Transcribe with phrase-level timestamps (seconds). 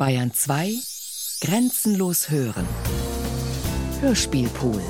[0.00, 0.72] Bayern 2
[1.42, 2.66] Grenzenlos hören.
[4.00, 4.80] Hörspielpool.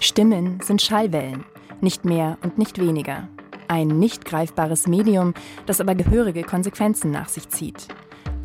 [0.00, 1.44] Stimmen sind Schallwellen,
[1.80, 3.28] nicht mehr und nicht weniger.
[3.68, 5.34] Ein nicht greifbares Medium,
[5.66, 7.86] das aber gehörige Konsequenzen nach sich zieht.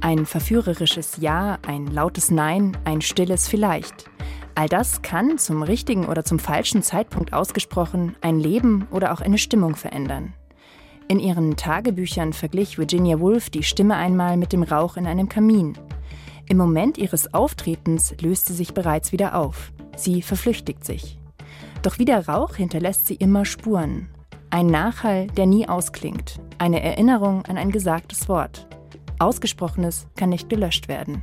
[0.01, 4.07] Ein verführerisches Ja, ein lautes Nein, ein stilles Vielleicht.
[4.57, 9.37] All das kann zum richtigen oder zum falschen Zeitpunkt ausgesprochen ein Leben oder auch eine
[9.37, 10.33] Stimmung verändern.
[11.07, 15.77] In ihren Tagebüchern verglich Virginia Woolf die Stimme einmal mit dem Rauch in einem Kamin.
[16.49, 19.71] Im Moment ihres Auftretens löst sie sich bereits wieder auf.
[19.95, 21.19] Sie verflüchtigt sich.
[21.83, 24.09] Doch wie der Rauch hinterlässt sie immer Spuren.
[24.49, 26.39] Ein Nachhall, der nie ausklingt.
[26.57, 28.65] Eine Erinnerung an ein gesagtes Wort.
[29.19, 31.21] Ausgesprochenes kann nicht gelöscht werden.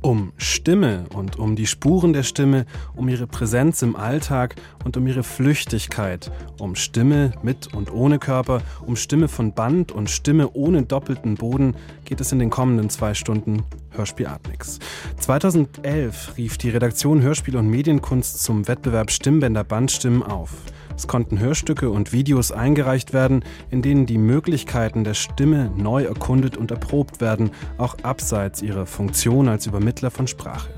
[0.00, 5.06] Um Stimme und um die Spuren der Stimme, um ihre Präsenz im Alltag und um
[5.08, 6.30] ihre Flüchtigkeit,
[6.60, 11.74] um Stimme mit und ohne Körper, um Stimme von Band und Stimme ohne doppelten Boden
[12.04, 14.78] geht es in den kommenden zwei Stunden Hörspiel Artmix.
[15.18, 20.50] 2011 rief die Redaktion Hörspiel und Medienkunst zum Wettbewerb Stimmbänder Bandstimmen auf.
[20.98, 26.56] Es konnten Hörstücke und Videos eingereicht werden, in denen die Möglichkeiten der Stimme neu erkundet
[26.56, 30.70] und erprobt werden, auch abseits ihrer Funktion als Übermittler von Sprache.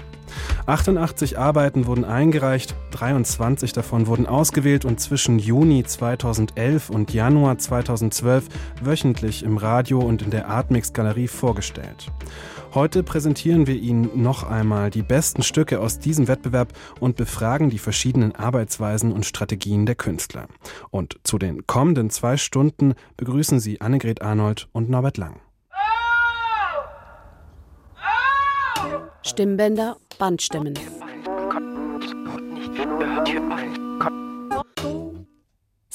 [0.67, 8.45] 88 Arbeiten wurden eingereicht, 23 davon wurden ausgewählt und zwischen Juni 2011 und Januar 2012
[8.83, 12.13] wöchentlich im Radio und in der Artmix Galerie vorgestellt.
[12.73, 17.79] Heute präsentieren wir Ihnen noch einmal die besten Stücke aus diesem Wettbewerb und befragen die
[17.79, 20.47] verschiedenen Arbeitsweisen und Strategien der Künstler.
[20.91, 25.41] Und zu den kommenden zwei Stunden begrüßen Sie Annegret Arnold und Norbert Lang.
[29.23, 30.75] Stimmbänder, Bandstimmen.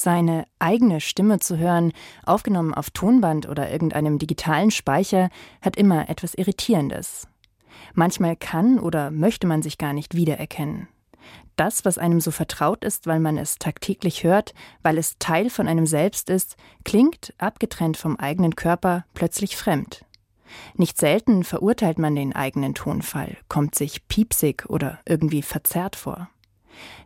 [0.06, 1.92] Seine eigene Stimme zu hören,
[2.28, 5.32] aufgenommen auf Tonband oder irgendeinem digitalen Speicher,
[5.64, 7.28] hat immer etwas Irritierendes.
[7.96, 10.90] Manchmal kann oder möchte man sich gar nicht wiedererkennen.
[11.56, 15.68] Das, was einem so vertraut ist, weil man es tagtäglich hört, weil es Teil von
[15.68, 20.06] einem selbst ist, klingt, abgetrennt vom eigenen Körper, plötzlich fremd.
[20.76, 26.30] Nicht selten verurteilt man den eigenen Tonfall, kommt sich piepsig oder irgendwie verzerrt vor.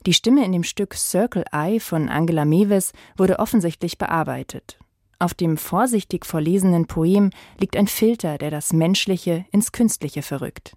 [0.05, 4.79] Die Stimme in dem Stück Circle Eye von Angela Mewes wurde offensichtlich bearbeitet.
[5.19, 10.73] Auf dem vorsichtig vorlesenen Poem liegt ein Filter, der das Menschliche ins Künstliche verrückt.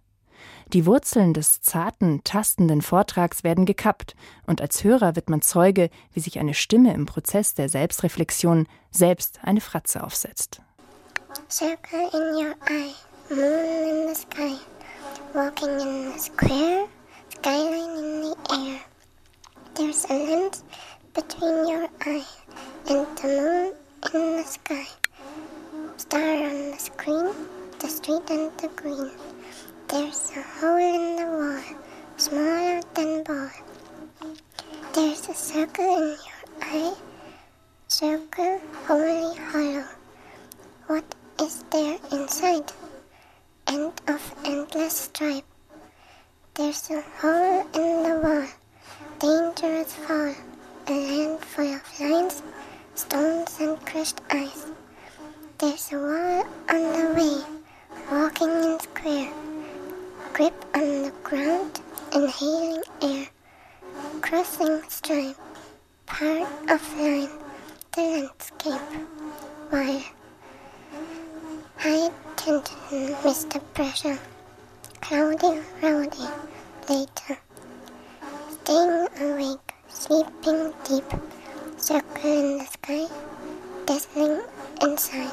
[0.72, 4.14] Die Wurzeln des zarten, tastenden Vortrags werden gekappt,
[4.46, 9.40] und als Hörer wird man Zeuge, wie sich eine Stimme im Prozess der Selbstreflexion selbst
[9.42, 10.60] eine Fratze aufsetzt.
[11.48, 12.94] Circle in your eye,
[13.30, 14.56] moon in the sky,
[15.34, 16.88] walking in the square,
[17.42, 18.80] skyline in the air.
[19.74, 20.62] There's a lens
[21.12, 22.24] between your eye
[22.88, 23.74] and the moon
[24.14, 24.86] in the sky.
[25.96, 27.34] Star on the screen,
[27.80, 29.10] the street and the green.
[29.88, 31.78] There's a hole in the wall,
[32.16, 33.50] smaller than ball.
[34.94, 36.94] There's a circle in your eye,
[37.88, 39.88] circle wholly hollow.
[40.86, 41.04] What
[41.40, 42.70] is there inside?
[43.66, 45.51] End of endless stripe.
[46.54, 48.46] There's a hole in the wall,
[49.18, 50.34] dangerous fall,
[50.86, 52.42] a land full of lines,
[52.94, 54.66] stones, and crushed ice.
[55.56, 57.40] There's a wall on the way,
[58.10, 59.32] walking in square,
[60.34, 61.80] grip on the ground,
[62.12, 63.28] inhaling air,
[64.20, 65.34] crossing stream,
[66.04, 67.30] part of line,
[67.92, 68.82] the landscape,
[69.72, 70.04] wire.
[71.78, 73.58] High tension, Mr.
[73.72, 74.18] Pressure.
[75.02, 76.28] Cloudy, rowdy,
[76.88, 77.36] later.
[78.62, 81.04] Staying awake, sleeping deep.
[81.76, 83.06] Circle in the sky,
[83.84, 84.38] dazzling
[84.80, 85.32] inside.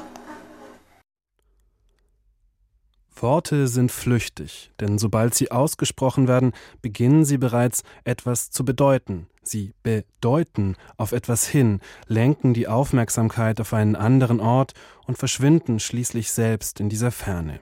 [3.15, 9.27] Worte sind flüchtig, denn sobald sie ausgesprochen werden, beginnen sie bereits etwas zu bedeuten.
[9.43, 14.73] Sie bedeuten auf etwas hin, lenken die Aufmerksamkeit auf einen anderen Ort
[15.05, 17.59] und verschwinden schließlich selbst in dieser Ferne.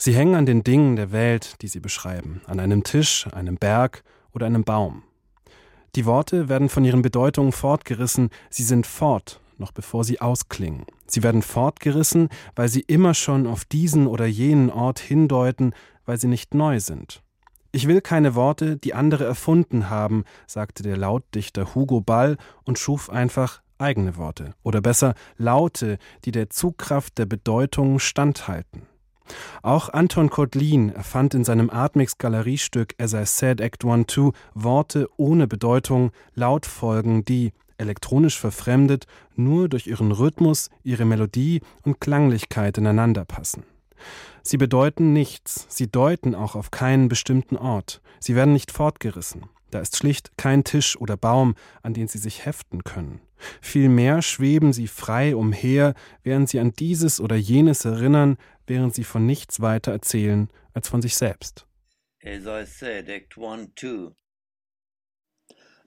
[0.00, 4.04] Sie hängen an den Dingen der Welt, die sie beschreiben, an einem Tisch, einem Berg
[4.32, 5.02] oder einem Baum.
[5.96, 10.86] Die Worte werden von ihren Bedeutungen fortgerissen, sie sind fort, noch bevor sie ausklingen.
[11.08, 15.72] Sie werden fortgerissen, weil sie immer schon auf diesen oder jenen Ort hindeuten,
[16.06, 17.20] weil sie nicht neu sind.
[17.72, 23.10] Ich will keine Worte, die andere erfunden haben, sagte der Lautdichter Hugo Ball und schuf
[23.10, 28.86] einfach eigene Worte, oder besser Laute, die der Zugkraft der Bedeutung standhalten.
[29.62, 36.12] Auch Anton Kotlin erfand in seinem Artmix-Galeriestück As I Said Act 1-2 Worte ohne Bedeutung,
[36.34, 43.64] Lautfolgen, die, elektronisch verfremdet, nur durch ihren Rhythmus, ihre Melodie und Klanglichkeit ineinander passen.
[44.42, 49.46] Sie bedeuten nichts, sie deuten auch auf keinen bestimmten Ort, sie werden nicht fortgerissen.
[49.70, 53.20] Da ist schlicht kein Tisch oder Baum, an den sie sich heften können.
[53.60, 59.26] Vielmehr schweben sie frei umher, während sie an dieses oder jenes erinnern, während sie von
[59.26, 61.66] nichts weiter erzählen als von sich selbst.
[62.22, 64.14] As I said, Act One, Two.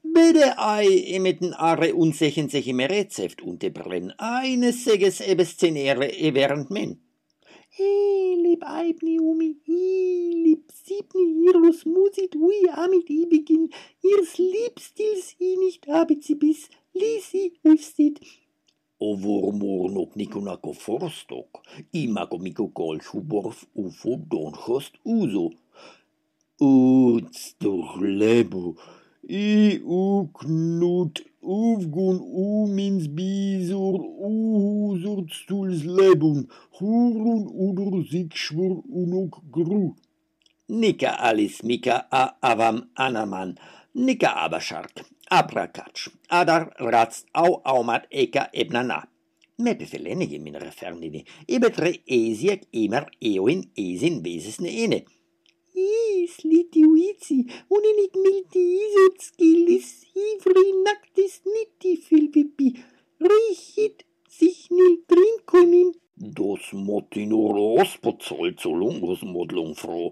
[0.03, 6.99] Bede ei emeten are unsechen seche merezeft unterbrenn, eines seges ebeszenere während men.
[7.69, 13.69] Helib aibni umi, hilib sibni irus musit ui amit ibigin,
[14.11, 18.19] irs liebstils i nicht habit sie bis, lisi ustit.
[19.01, 21.49] Ovomornok nikunak forztok,
[22.01, 25.49] imako mikokol šuborv ufo donhost uzo.
[26.61, 28.75] Uc do hlebu
[29.27, 33.99] i uknut uvgun umins bizur
[34.29, 39.95] uhuzur stul zlebun, hurun udur zikšvur unok gru.
[40.69, 43.57] Nika alis mika a avam anaman,
[43.95, 45.01] nika abashark.
[45.31, 46.63] Abrakatsch, adar
[46.93, 48.99] ratz au aumat eka ebnana.
[49.63, 51.21] Me befelene je min refernini,
[51.55, 54.99] ebetre esiek emer eoin esin vesesne ene.
[55.81, 57.37] Is litiuici,
[57.77, 59.89] uninit milti isut skillis,
[60.27, 62.73] ivri nactis niti filvipi,
[63.31, 65.95] richit sich nil trinconin.
[66.37, 70.11] Dos motinuros pozolzolungos modlung fro,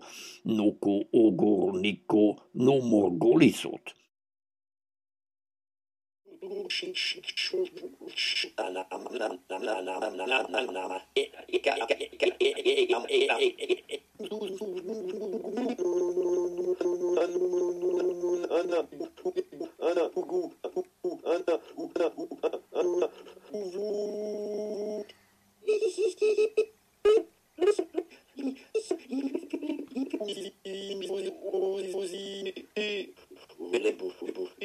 [0.58, 3.99] noco ogor nico no morgolisot.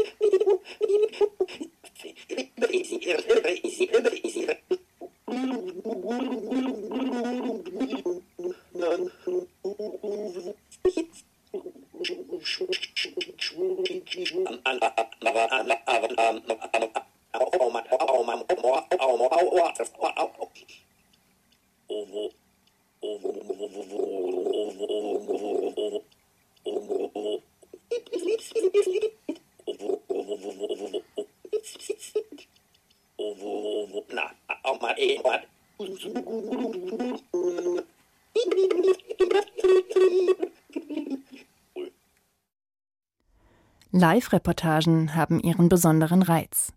[44.01, 46.73] Live-Reportagen haben ihren besonderen Reiz.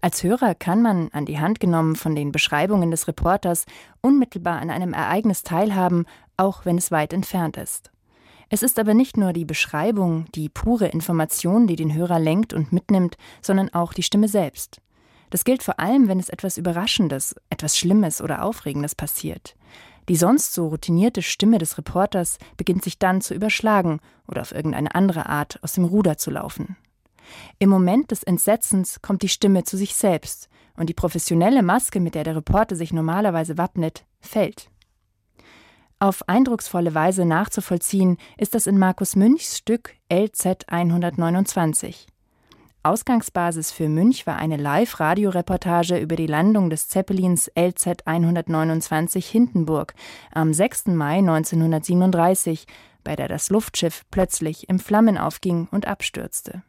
[0.00, 3.66] Als Hörer kann man, an die Hand genommen von den Beschreibungen des Reporters,
[4.00, 6.06] unmittelbar an einem Ereignis teilhaben,
[6.36, 7.90] auch wenn es weit entfernt ist.
[8.48, 12.72] Es ist aber nicht nur die Beschreibung, die pure Information, die den Hörer lenkt und
[12.72, 14.80] mitnimmt, sondern auch die Stimme selbst.
[15.30, 19.56] Das gilt vor allem, wenn es etwas Überraschendes, etwas Schlimmes oder Aufregendes passiert.
[20.08, 24.94] Die sonst so routinierte Stimme des Reporters beginnt sich dann zu überschlagen oder auf irgendeine
[24.94, 26.76] andere Art aus dem Ruder zu laufen.
[27.58, 32.14] Im Moment des Entsetzens kommt die Stimme zu sich selbst und die professionelle Maske, mit
[32.14, 34.70] der der Reporter sich normalerweise wappnet, fällt.
[36.00, 42.06] Auf eindrucksvolle Weise nachzuvollziehen ist das in Markus Münchs Stück LZ 129.
[42.84, 49.94] Ausgangsbasis für Münch war eine Live-Radioreportage über die Landung des Zeppelins LZ 129 Hindenburg
[50.32, 50.86] am 6.
[50.86, 52.66] Mai 1937,
[53.02, 56.62] bei der das Luftschiff plötzlich in Flammen aufging und abstürzte.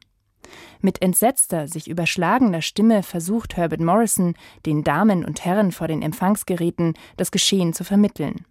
[0.82, 4.34] Mit entsetzter, sich überschlagender Stimme versucht Herbert Morrison,
[4.66, 8.46] den Damen und Herren vor den Empfangsgeräten das Geschehen zu vermitteln.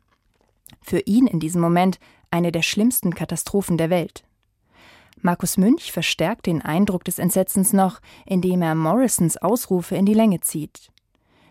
[0.81, 1.99] Für ihn in diesem Moment
[2.31, 4.25] eine der schlimmsten Katastrophen der Welt.
[5.23, 10.41] Markus Münch verstärkt den Eindruck des Entsetzens noch, indem er Morrisons Ausrufe in die Länge
[10.41, 10.91] zieht.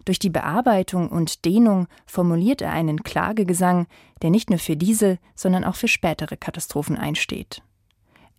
[0.06, 3.88] Durch die Bearbeitung und Dehnung formuliert er einen Klagegesang,
[4.22, 7.62] der nicht nur für diese, sondern auch für spätere Katastrophen einsteht.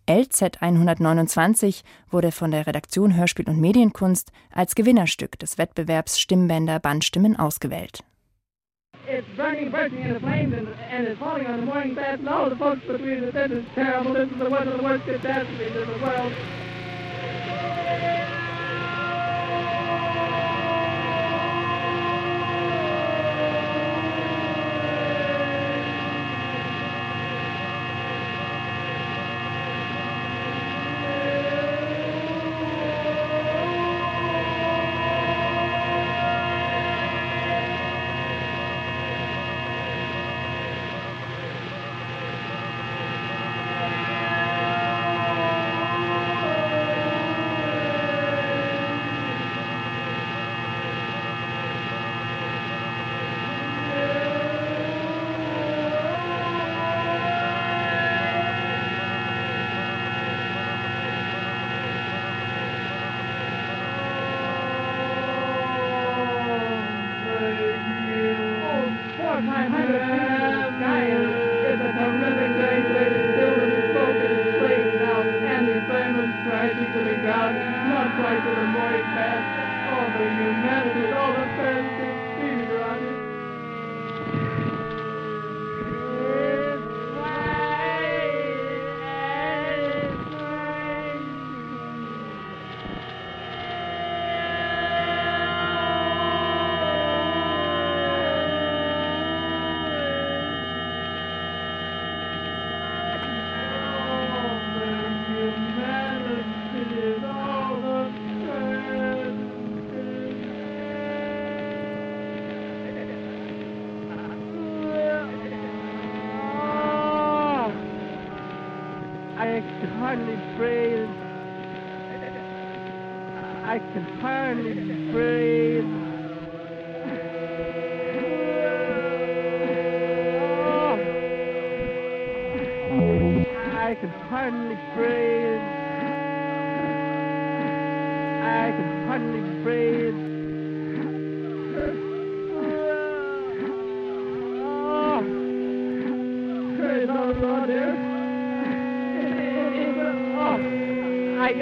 [0.09, 7.35] LZ 129 wurde von der Redaktion Hörspiel und Medienkunst als Gewinnerstück des Wettbewerbs Stimmbänder Bandstimmen
[7.35, 8.03] ausgewählt.
[9.11, 12.29] It's burning, bursting in the flames, and, and it's falling on the morning fast, and
[12.29, 13.33] all the folks between us.
[13.33, 14.13] This is terrible.
[14.13, 16.31] This is the one of the worst catastrophes in the world.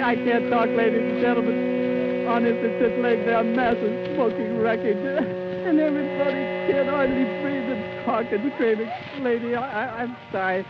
[0.08, 2.26] I can't talk, ladies and gentlemen.
[2.28, 4.96] On his just laying there, massive smoking wreckage.
[4.96, 8.88] And everybody can't hardly breathe and talk and screaming.
[9.20, 10.64] Lady, I, I, I'm sorry.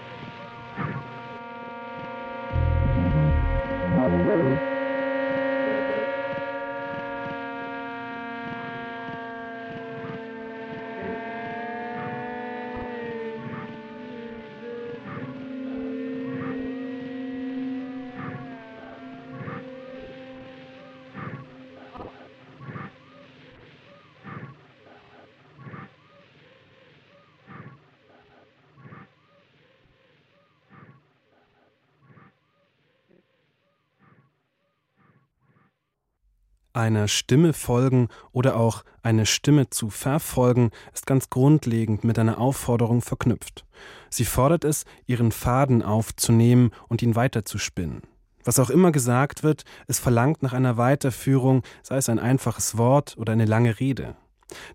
[36.79, 43.03] Einer Stimme folgen oder auch eine Stimme zu verfolgen ist ganz grundlegend mit einer Aufforderung
[43.03, 43.65] verknüpft.
[44.11, 48.03] Sie fordert es, ihren Faden aufzunehmen und ihn weiterzuspinnen.
[48.45, 53.17] Was auch immer gesagt wird, es verlangt nach einer Weiterführung, sei es ein einfaches Wort
[53.19, 54.15] oder eine lange Rede.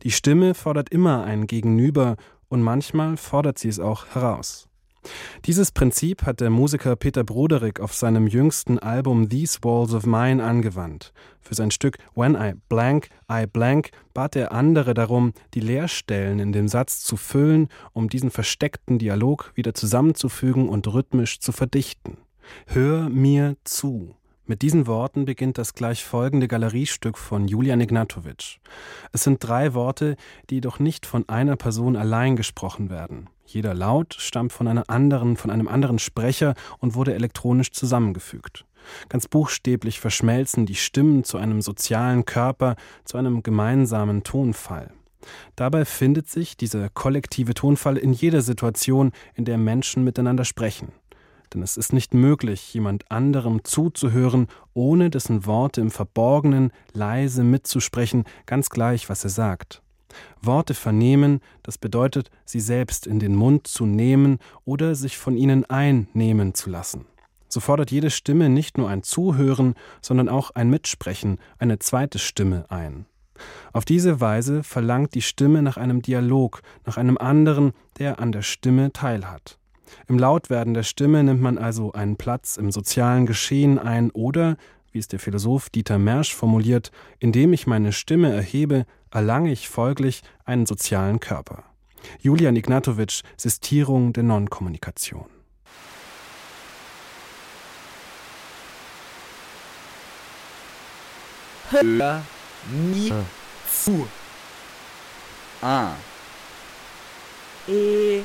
[0.02, 2.18] Die Stimme fordert immer ein Gegenüber
[2.50, 4.68] und manchmal fordert sie es auch heraus.
[5.46, 10.44] Dieses Prinzip hat der Musiker Peter Broderick auf seinem jüngsten Album These Walls of Mine
[10.44, 11.14] angewandt.
[11.42, 16.54] Für sein Stück When I Blank, I Blank bat er andere darum, die Leerstellen in
[16.54, 22.18] dem Satz zu füllen, um diesen versteckten Dialog wieder zusammenzufügen und rhythmisch zu verdichten.
[22.68, 24.16] Hör mir zu.
[24.46, 28.58] Mit diesen Worten beginnt das gleich folgende Galeriestück von Julian Ignatowitsch.
[29.14, 30.18] Es sind drei Worte,
[30.50, 33.30] die jedoch nicht von einer Person allein gesprochen werden.
[33.46, 38.66] Jeder Laut stammt von einer anderen, von einem anderen Sprecher und wurde elektronisch zusammengefügt.
[39.10, 44.92] Ganz buchstäblich verschmelzen die Stimmen zu einem sozialen Körper, zu einem gemeinsamen Tonfall.
[45.56, 50.92] Dabei findet sich dieser kollektive Tonfall in jeder Situation, in der Menschen miteinander sprechen.
[51.54, 58.24] Denn es ist nicht möglich, jemand anderem zuzuhören, ohne dessen Worte im Verborgenen leise mitzusprechen,
[58.46, 59.83] ganz gleich, was er sagt.
[60.42, 65.66] Worte vernehmen, das bedeutet, sie selbst in den Mund zu nehmen oder sich von ihnen
[65.66, 67.06] einnehmen zu lassen.
[67.48, 72.66] So fordert jede Stimme nicht nur ein Zuhören, sondern auch ein Mitsprechen, eine zweite Stimme
[72.70, 73.06] ein.
[73.74, 78.42] Auf diese Weise verlangt die Stimme nach einem Dialog, nach einem anderen, der an der
[78.42, 79.58] Stimme teilhat.
[80.08, 84.58] Im Lautwerden der Stimme nimmt man also einen Platz im sozialen Geschehen ein oder,
[84.92, 90.24] wie es der Philosoph Dieter Mersch formuliert, indem ich meine Stimme erhebe, erlange ich folglich
[90.44, 91.64] einen sozialen Körper.
[92.20, 95.26] Julian Ignatowitsch, Sistierung der Nonkommunikation.
[101.70, 102.24] Hör
[102.72, 103.14] nie
[103.72, 104.08] zu.
[105.62, 105.94] A.
[107.68, 108.24] E.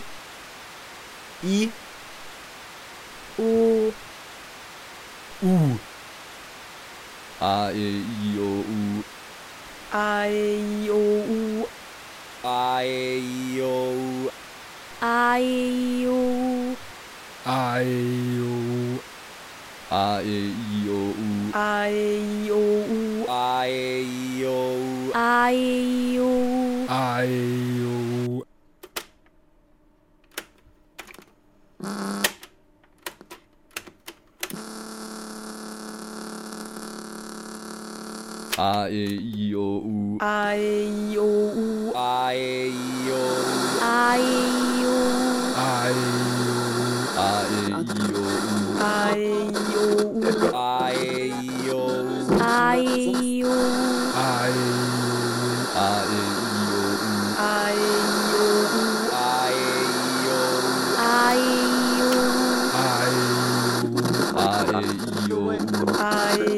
[1.42, 1.70] I.
[3.38, 3.92] U.
[5.42, 5.78] U.
[7.40, 8.27] A, E, I, O, U.
[9.90, 11.68] I O U
[12.44, 14.30] I O
[15.00, 16.76] I O
[17.46, 17.84] I
[18.38, 19.00] O
[19.90, 20.24] I
[20.86, 27.26] O U I O U I O I O I
[27.80, 28.44] O
[38.60, 39.18] I
[40.20, 40.58] 哎
[41.12, 41.22] 呦，
[41.94, 42.34] 哎
[43.06, 43.14] 呦，
[43.80, 44.18] 哎
[44.82, 44.90] 呦，
[45.54, 45.60] 哎
[46.42, 47.22] 呦，
[48.80, 48.82] 哎
[49.72, 49.78] 呦，
[50.74, 50.90] 哎
[51.68, 51.78] 呦，
[52.40, 52.50] 哎
[52.82, 52.82] 呦，哎
[53.38, 53.46] 呦，
[54.16, 54.26] 哎
[55.46, 56.66] 呦，
[57.36, 57.72] 哎呦，哎
[58.26, 58.36] 呦，
[59.12, 59.22] 哎
[60.24, 60.30] 呦，
[60.98, 61.38] 哎
[61.98, 62.02] 呦，
[62.74, 62.82] 哎
[63.78, 64.42] 呦，哎
[65.28, 65.32] 呦，
[65.96, 66.02] 哎
[66.38, 66.57] 呦。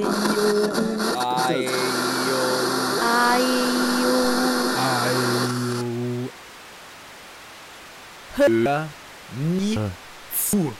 [8.48, 8.86] La
[9.36, 9.90] Ni ah.
[10.32, 10.72] Fu.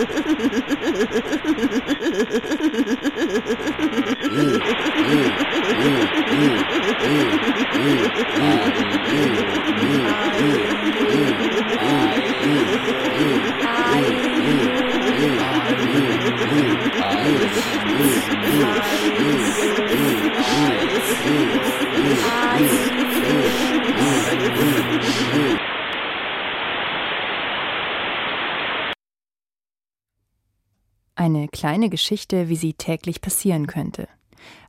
[31.15, 34.07] Eine kleine Geschichte, wie sie täglich passieren könnte.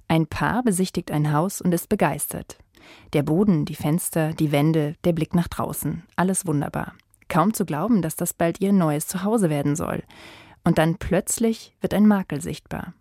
[0.09, 2.59] Ein Paar besichtigt ein Haus und ist begeistert.
[3.13, 6.95] Der Boden, die Fenster, die Wände, der Blick nach draußen, alles wunderbar.
[7.29, 10.03] Kaum zu glauben, dass das bald ihr neues Zuhause werden soll.
[10.65, 12.93] Und dann plötzlich wird ein Makel sichtbar.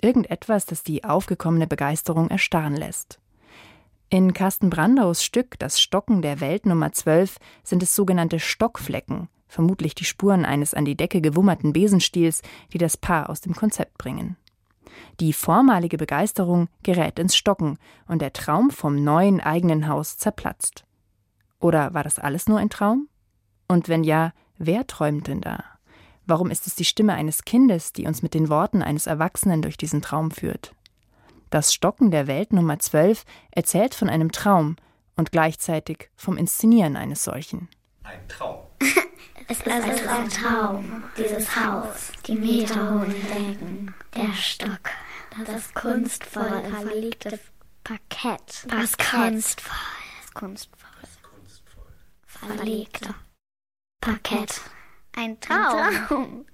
[0.00, 3.20] Irgendetwas, das die aufgekommene Begeisterung erstarren lässt.
[4.10, 9.94] In Carsten Brandaus Stück Das Stocken der Welt Nummer 12 sind es sogenannte Stockflecken, vermutlich
[9.94, 14.36] die Spuren eines an die Decke gewummerten Besenstiels, die das Paar aus dem Konzept bringen.
[15.20, 20.84] Die vormalige Begeisterung gerät ins Stocken und der Traum vom neuen eigenen Haus zerplatzt.
[21.60, 23.08] Oder war das alles nur ein Traum?
[23.66, 25.64] Und wenn ja, wer träumt denn da?
[26.26, 29.76] Warum ist es die Stimme eines Kindes, die uns mit den Worten eines Erwachsenen durch
[29.76, 30.74] diesen Traum führt?
[31.50, 34.76] Das Stocken der Welt Nummer 12 erzählt von einem Traum
[35.16, 37.68] und gleichzeitig vom Inszenieren eines solchen.
[38.04, 38.67] Ein Traum.
[39.50, 44.90] Es ist also ein Traum, dieses Haus, die meterhohen Decken, der Stock,
[45.46, 47.40] das kunstvoll verlegte
[47.82, 49.76] Parkett, das kunstvoll,
[50.20, 50.90] das kunstvoll,
[52.26, 53.14] verlegte
[54.00, 54.60] Parkett.
[55.16, 56.44] Ein Traum.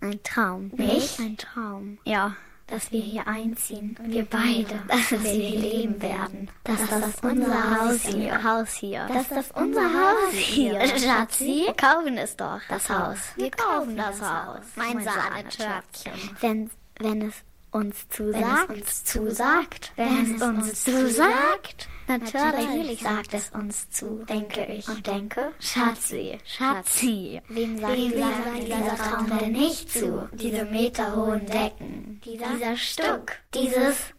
[0.00, 0.68] Ein Traum.
[0.68, 1.18] Nicht?
[1.18, 1.98] Ein Traum.
[2.04, 2.36] Ja.
[2.70, 3.96] Dass wir hier einziehen.
[4.04, 4.80] Wir beide.
[4.86, 6.48] Dass wir hier leben werden.
[6.62, 8.44] Dass das unser Haus hier.
[8.44, 9.06] Haus hier.
[9.12, 10.80] Dass das unser Haus hier.
[10.96, 11.64] Schatzi?
[11.66, 12.60] Wir kaufen es doch.
[12.68, 13.18] Das Haus.
[13.36, 14.60] Wir kaufen das Haus.
[14.76, 16.36] Mein Sahnetöpfchen.
[16.40, 17.34] Wenn, wenn es
[17.70, 18.68] uns zusagt.
[18.68, 19.92] Wenn es uns zusagt.
[19.96, 21.88] Wenn es uns zusagt.
[22.08, 24.88] Natürlich sagt es uns zu, denke ich.
[24.88, 27.40] Und denke, Schatzi, Schatzi.
[27.48, 30.28] Wem sagt Wem dieser, dieser Traum denn nicht zu?
[30.32, 34.12] Diese meterhohen Decken, dieser, dieser Stuck, dieses...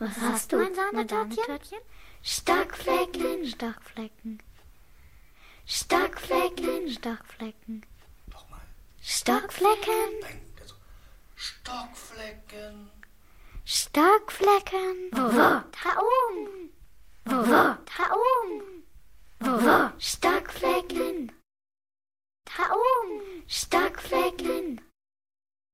[0.00, 1.78] Was hast du, mein Sahnetörtchen?
[2.22, 4.42] Stockflecken, Stockflecken.
[5.64, 7.82] Stockflecken, Stockflecken.
[9.08, 9.48] Nochmal.
[9.48, 10.22] Stockflecken,
[10.60, 10.74] Also,
[11.36, 12.90] Stockflecken.
[13.64, 15.10] Stockflecken.
[15.12, 15.62] Wo, wo?
[15.72, 16.70] Da oben.
[17.24, 17.76] Wo, wo?
[17.84, 18.84] Da oben.
[19.40, 19.90] Wo, wo?
[19.98, 21.32] Stockflecken.
[22.44, 23.44] Da oben.
[23.46, 24.80] Stockflecken.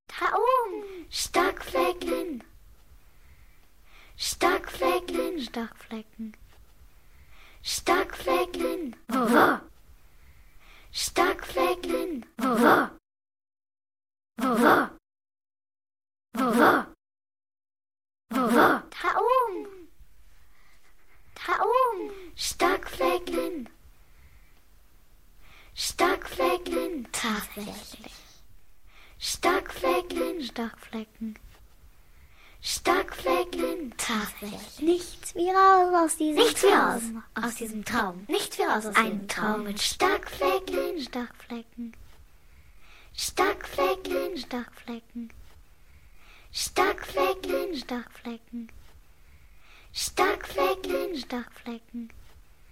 [0.07, 1.05] Da oben.
[1.09, 2.43] Stockflecken.
[4.17, 6.37] Stockflecken, Stockflecken.
[7.63, 8.95] Stockflecken.
[9.09, 9.59] Wo, wo?
[10.91, 12.25] Stockflecken.
[12.37, 12.89] Wo, wo?
[14.37, 14.89] Wo, wo?
[16.33, 16.85] Wo, wo?
[18.29, 18.67] Wo, wo?
[18.95, 19.87] Da oben.
[21.35, 22.11] Da oben.
[22.35, 23.69] Stockflecken.
[25.73, 27.07] Stockflecken.
[27.11, 28.13] Tatsächlich.
[30.55, 31.37] Stockflecken.
[32.61, 33.93] Stockflecken.
[33.97, 34.79] Tatsächlich.
[34.79, 37.01] Nichts wie raus aus diesem Nichts wie raus
[37.33, 38.23] aus diesem Traum.
[38.29, 41.93] Nichts wie raus aus Ein Traum mit Stockflecken, Stockflecken.
[43.13, 45.33] Stockflecken, Stockflecken.
[46.53, 48.71] Stockflecken, Stockflecken.
[49.91, 52.13] Stockflecken, Stockflecken.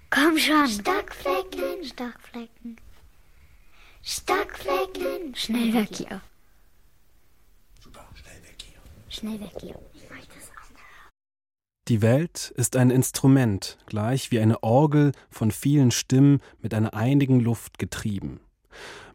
[0.10, 0.67] Komm schon.
[0.69, 2.78] Stockflecken, Stockflecken.
[4.02, 5.36] Stockflecken.
[5.36, 6.22] Schnell weg hier.
[7.84, 8.80] Super, schnell weg hier.
[9.13, 9.76] Schnell weg hier.
[11.88, 17.39] Die Welt ist ein Instrument, gleich wie eine Orgel von vielen Stimmen mit einer einigen
[17.39, 18.39] Luft getrieben.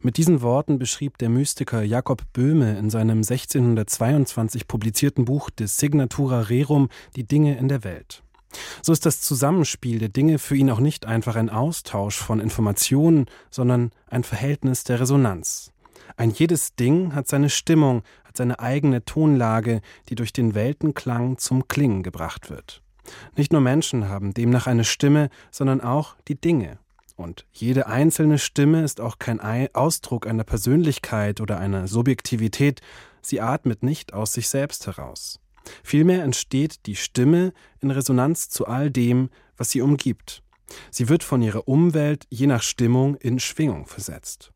[0.01, 6.43] Mit diesen Worten beschrieb der Mystiker Jakob Böhme in seinem 1622 publizierten Buch De Signatura
[6.43, 8.23] Rerum die Dinge in der Welt.
[8.83, 13.27] So ist das Zusammenspiel der Dinge für ihn auch nicht einfach ein Austausch von Informationen,
[13.51, 15.73] sondern ein Verhältnis der Resonanz.
[16.19, 21.69] Ein jedes Ding hat seine Stimmung, hat seine eigene Tonlage, die durch den Weltenklang zum
[21.69, 22.83] Klingen gebracht wird.
[23.37, 26.81] Nicht nur Menschen haben demnach eine Stimme, sondern auch die Dinge.
[27.15, 29.41] Und jede einzelne Stimme ist auch kein
[29.75, 32.81] Ausdruck einer Persönlichkeit oder einer Subjektivität,
[33.23, 35.39] sie atmet nicht aus sich selbst heraus.
[35.85, 40.43] Vielmehr entsteht die Stimme in Resonanz zu all dem, was sie umgibt.
[40.91, 44.53] Sie wird von ihrer Umwelt je nach Stimmung in Schwingung versetzt.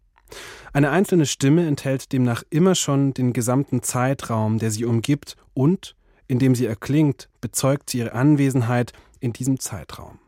[0.72, 5.94] Eine einzelne Stimme enthält demnach immer schon den gesamten Zeitraum, der sie umgibt, und,
[6.28, 10.18] indem sie erklingt, bezeugt sie ihre Anwesenheit in diesem Zeitraum.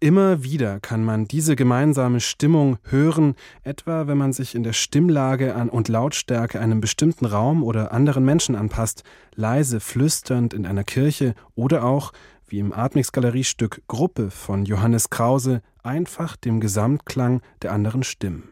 [0.00, 5.52] Immer wieder kann man diese gemeinsame Stimmung hören, etwa wenn man sich in der Stimmlage
[5.72, 9.02] und Lautstärke einem bestimmten Raum oder anderen Menschen anpasst,
[9.34, 12.12] leise flüsternd in einer Kirche oder auch,
[12.46, 18.50] wie im Atmix-Galeriestück Gruppe von Johannes Krause, einfach dem Gesamtklang der anderen Stimmen.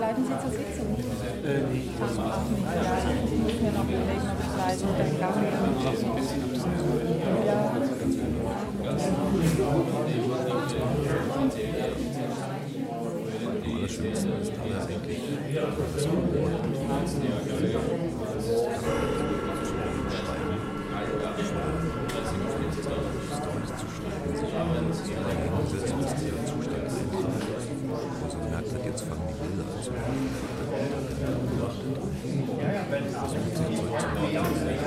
[0.00, 0.96] Bleiben Sie zur Sitzung?
[1.44, 1.90] Äh, nee.
[2.00, 2.64] Ach, auch nicht.
[2.64, 3.84] Ja, ich muss mir noch
[4.72, 4.94] ich bleibe.
[4.98, 6.54] Dann kann
[7.46, 7.60] ja.
[13.40, 14.52] Am allerschönsten ist
[25.16, 25.60] aber eigentlich,
[28.72, 29.79] dass jetzt fangen die Bilder an
[33.20, 34.79] 好像自己也找不到当时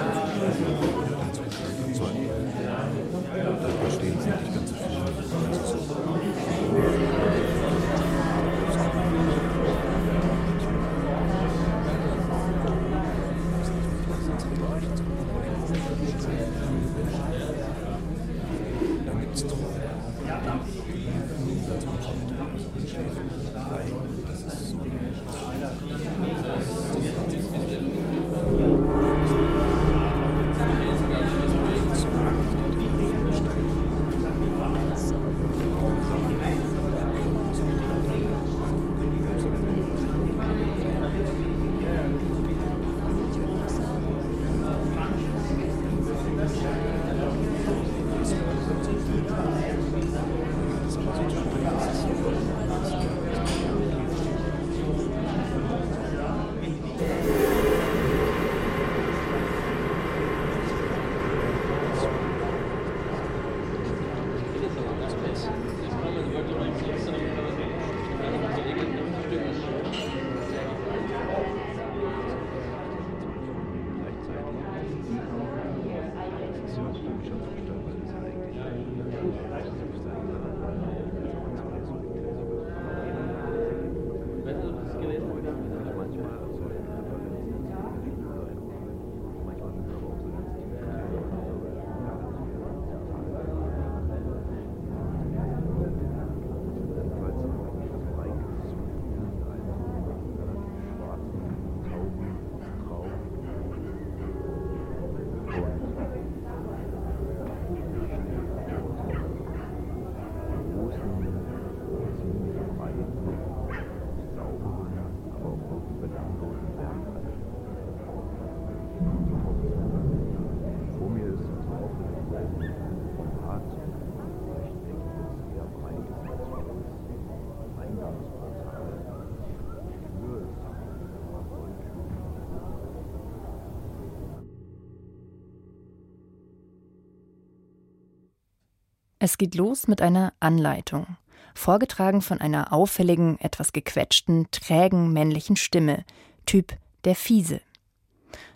[139.23, 141.07] Es geht los mit einer Anleitung,
[141.55, 146.03] vorgetragen von einer auffälligen, etwas gequetschten, trägen männlichen Stimme,
[146.45, 146.73] Typ
[147.05, 147.61] der Fiese.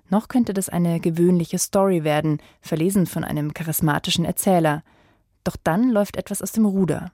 [0.10, 4.84] Noch könnte das eine gewöhnliche Story werden, verlesen von einem charismatischen Erzähler.
[5.46, 7.14] Doch dann läuft etwas aus dem Ruder.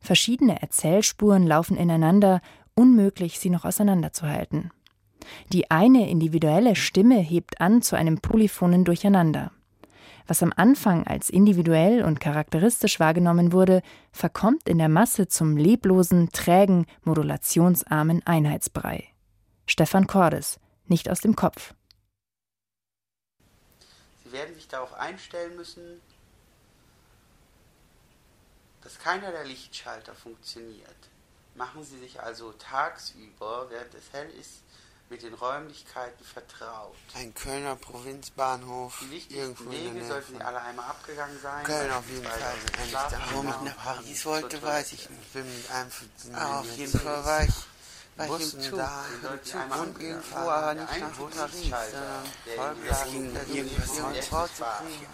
[0.00, 2.40] Verschiedene Erzählspuren laufen ineinander,
[2.74, 4.72] unmöglich, sie noch auseinanderzuhalten.
[5.52, 9.52] Die eine individuelle Stimme hebt an zu einem polyphonen Durcheinander.
[10.30, 16.30] Was am Anfang als individuell und charakteristisch wahrgenommen wurde, verkommt in der Masse zum leblosen,
[16.30, 19.08] trägen, modulationsarmen Einheitsbrei.
[19.66, 21.74] Stefan Cordes, nicht aus dem Kopf.
[24.22, 26.00] Sie werden sich darauf einstellen müssen,
[28.84, 31.08] dass keiner der Lichtschalter funktioniert.
[31.56, 34.62] Machen Sie sich also tagsüber, während es hell ist,
[35.10, 36.94] mit den Räumlichkeiten vertraut.
[37.14, 39.00] Ein Kölner Provinzbahnhof.
[39.02, 41.64] Die wichtigsten Wege sollten Sie alle einmal abgegangen sein.
[41.64, 43.20] Köln auf jeden Fall.
[43.32, 45.20] Warum ich nach Paris wollte, weiß ich nicht.
[45.22, 45.90] Ich bin mit einem
[46.36, 47.54] auf jeden Fall war ich
[48.24, 48.78] ich Bussen im Zug.
[48.78, 51.72] da, im Zug und irgendwo, aber nicht nach Paris.
[52.90, 55.06] Es ging irgendwas zu kriegen.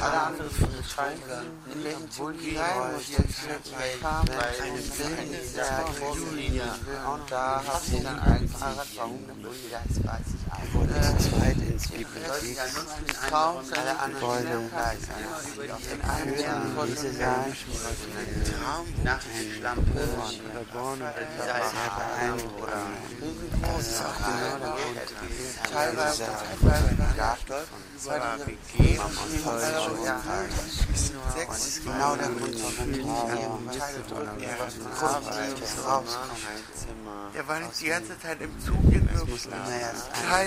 [0.00, 0.50] Alle anderen
[0.84, 1.42] Schalter.
[1.72, 6.78] In welchem Zug ich rein musste, ich kam, eine Film dieser Julia.
[7.12, 9.52] Und da habe ich dann ein Fahrrad, warum dann das
[10.04, 10.33] weiß ich auch.
[10.72, 12.58] Wurde zu zweit ins Bibliothek.
[13.30, 14.98] Kaum Alle anderen wollen gleich
[15.92, 17.52] in einem Jahr diese Saal
[19.02, 21.54] nach der Schlampe geboren und sehr
[21.96, 22.94] beeindruckend.
[23.62, 25.00] Das ist auch genau der Grund.
[25.72, 26.24] Teilweise
[31.48, 33.68] Das ist genau der Grund, warum
[34.38, 36.40] irgendwas Positives rauskommt.
[37.34, 39.90] Ja, weil ich die ganze Zeit im Zug in Naja,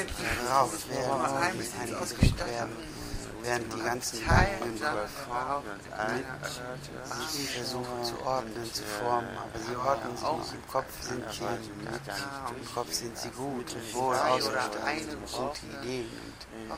[0.08, 2.70] Zeit raus werden, mit einem ausgestattet
[3.48, 4.74] während die ganzen Gedanken
[7.20, 10.54] mit sich versuchen zu ordnen, zu formen, aber sie ordnen sich nicht.
[10.54, 11.40] Im Kopf sind sie
[12.60, 16.10] im Kopf sind sie gut und wohl ausgestattet und gute Ideen
[16.54, 16.70] und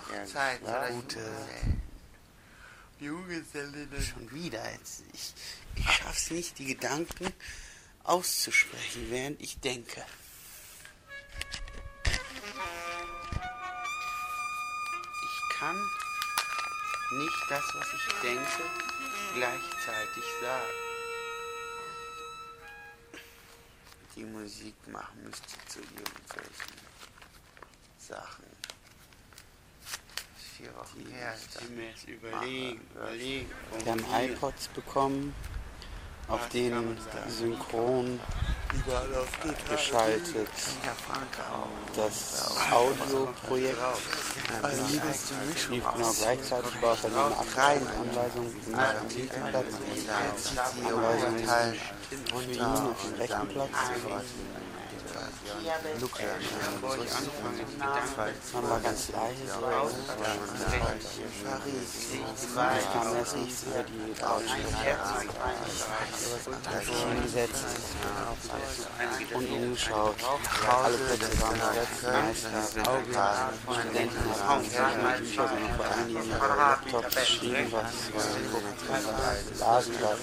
[0.96, 1.20] gute
[4.02, 5.04] Schon wieder jetzt.
[5.14, 5.34] Ich,
[5.76, 7.34] ich schaff's nicht, die Gedanken
[8.04, 10.04] auszusprechen, während ich denke.
[15.60, 15.76] Kann
[17.12, 18.64] nicht das, was ich denke,
[19.36, 20.64] gleichzeitig sagen.
[24.16, 26.76] Die Musik machen müsste zu irgendwelchen
[27.98, 28.46] Sachen.
[30.58, 31.36] Vier Wochen die her.
[31.62, 33.52] Ich mir jetzt überlegen, überlegen.
[33.84, 35.34] Wir haben iPods bekommen,
[36.28, 38.20] auf denen synchron
[39.70, 40.50] geschaltet.
[41.96, 43.78] Das Audioprojekt
[45.70, 49.74] lief genau gleichzeitig, der Linie 18 Anweisungen gemacht am linken Platz,
[50.88, 51.40] Anweisungen
[52.30, 53.70] für ihn auf dem rechten Platz.
[56.00, 56.24] Luke,
[58.54, 59.60] man war ganz leise so.
[62.78, 64.14] Ich kam erst nichts über die
[66.86, 67.66] sich hingesetzt
[69.34, 70.16] und umgeschaut.
[70.68, 72.04] Alle Plätze waren besetzt.
[72.12, 73.14] Meist Augen,
[73.74, 80.20] Studenten haben keine Bücher, sondern vor Laptops geschrieben, was lasen was.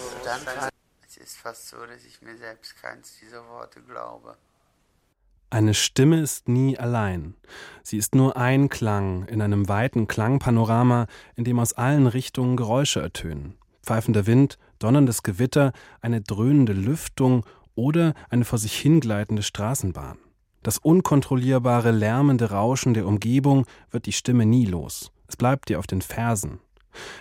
[1.09, 4.37] Es ist fast so, dass ich mir selbst keins dieser Worte glaube.
[5.49, 7.35] Eine Stimme ist nie allein.
[7.85, 11.07] Sie ist nur ein Klang in einem weiten Klangpanorama,
[11.37, 13.55] in dem aus allen Richtungen Geräusche ertönen.
[13.85, 20.19] Pfeifender Wind, donnerndes Gewitter, eine dröhnende Lüftung oder eine vor sich hingleitende Straßenbahn.
[20.65, 25.13] Das unkontrollierbare, lärmende Rauschen der Umgebung wird die Stimme nie los.
[25.29, 26.59] Es bleibt ihr auf den Fersen.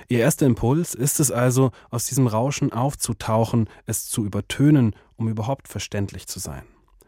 [0.07, 5.67] Ihr erster Impuls ist es also, aus diesem Rauschen aufzutauchen, es zu übertönen, um überhaupt
[5.67, 6.63] verständlich zu sein.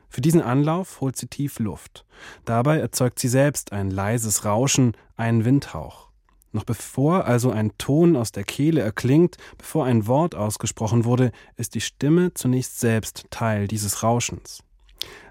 [0.09, 2.05] Für diesen Anlauf holt sie tief Luft.
[2.45, 6.07] Dabei erzeugt sie selbst ein leises Rauschen, einen Windhauch.
[6.53, 11.75] Noch bevor also ein Ton aus der Kehle erklingt, bevor ein Wort ausgesprochen wurde, ist
[11.75, 14.63] die Stimme zunächst selbst Teil dieses Rauschens.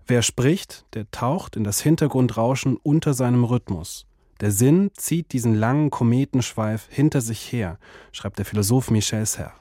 [0.06, 4.06] Wer spricht, der taucht in das Hintergrundrauschen unter seinem Rhythmus.
[4.40, 7.78] Der Sinn zieht diesen langen Kometenschweif hinter sich her,
[8.12, 9.52] schreibt der Philosoph Michel Serre.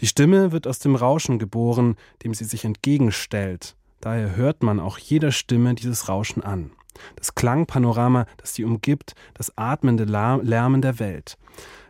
[0.00, 4.98] Die Stimme wird aus dem Rauschen geboren, dem sie sich entgegenstellt, Daher hört man auch
[4.98, 6.72] jeder Stimme dieses Rauschen an.
[7.16, 11.38] Das Klangpanorama, das sie umgibt, das atmende Lärmen der Welt.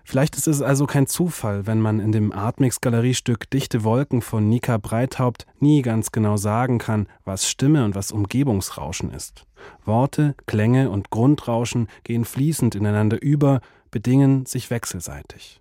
[0.04, 4.76] Vielleicht ist es also kein Zufall, wenn man in dem Atmix-Galeriestück Dichte Wolken von Nika
[4.76, 9.46] Breithaupt nie ganz genau sagen kann, was Stimme und was Umgebungsrauschen ist.
[9.84, 13.60] Worte, Klänge und Grundrauschen gehen fließend ineinander über,
[13.92, 15.60] bedingen sich wechselseitig.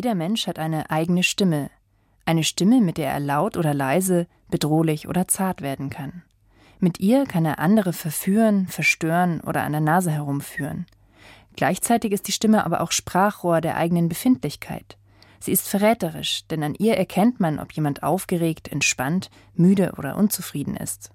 [0.00, 1.68] Jeder Mensch hat eine eigene Stimme.
[2.24, 6.22] Eine Stimme, mit der er laut oder leise, bedrohlich oder zart werden kann.
[6.78, 10.86] Mit ihr kann er andere verführen, verstören oder an der Nase herumführen.
[11.54, 14.96] Gleichzeitig ist die Stimme aber auch Sprachrohr der eigenen Befindlichkeit.
[15.38, 20.76] Sie ist verräterisch, denn an ihr erkennt man, ob jemand aufgeregt, entspannt, müde oder unzufrieden
[20.76, 21.10] ist.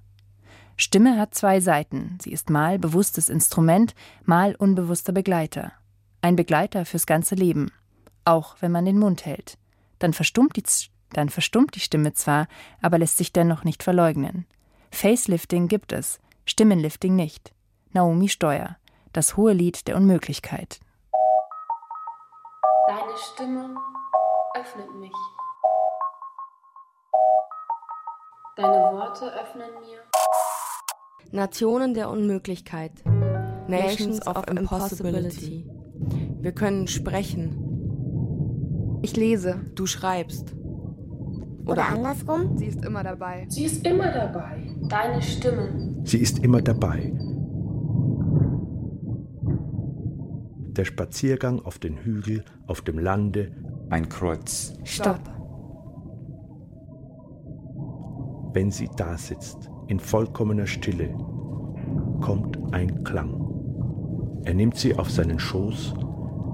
[0.78, 2.20] Stimme hat zwei Seiten.
[2.22, 3.96] Sie ist mal bewusstes Instrument,
[4.26, 5.72] mal unbewusster Begleiter.
[6.22, 7.72] Ein Begleiter fürs ganze Leben.
[8.26, 9.58] Auch wenn man den Mund hält.
[10.00, 10.64] Dann verstummt die,
[11.14, 12.48] dann verstummt die Stimme zwar,
[12.82, 14.46] aber lässt sich dennoch nicht verleugnen.
[14.92, 17.54] Facelifting gibt es, Stimmenlifting nicht.
[17.92, 18.78] Naomi Steuer,
[19.14, 20.80] das hohe Lied der Unmöglichkeit.
[22.88, 23.76] Deine Stimme
[24.56, 25.12] öffnet mich.
[28.58, 30.00] Deine Worte öffnen mir.
[31.32, 33.04] Nationen der Unmöglichkeit.
[33.68, 35.70] Nations of Impossibility.
[36.40, 37.65] Wir können sprechen.
[39.06, 39.62] Ich lese.
[39.76, 40.56] Du schreibst.
[40.56, 42.58] Oder, Oder andersrum.
[42.58, 43.46] Sie ist immer dabei.
[43.50, 44.76] Sie ist immer dabei.
[44.90, 46.02] Deine Stimme.
[46.04, 47.14] Sie ist immer dabei.
[50.76, 53.52] Der Spaziergang auf den Hügel, auf dem Lande.
[53.92, 54.74] Ein Kreuz.
[54.84, 55.20] Stopp.
[58.54, 61.16] Wenn sie da sitzt, in vollkommener Stille,
[62.22, 64.42] kommt ein Klang.
[64.46, 65.94] Er nimmt sie auf seinen Schoß,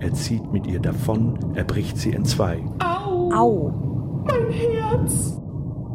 [0.02, 2.64] er zieht mit ihr davon, er bricht sie in zwei.
[2.80, 3.32] Au!
[3.32, 4.24] Au!
[4.26, 5.40] Mein Herz!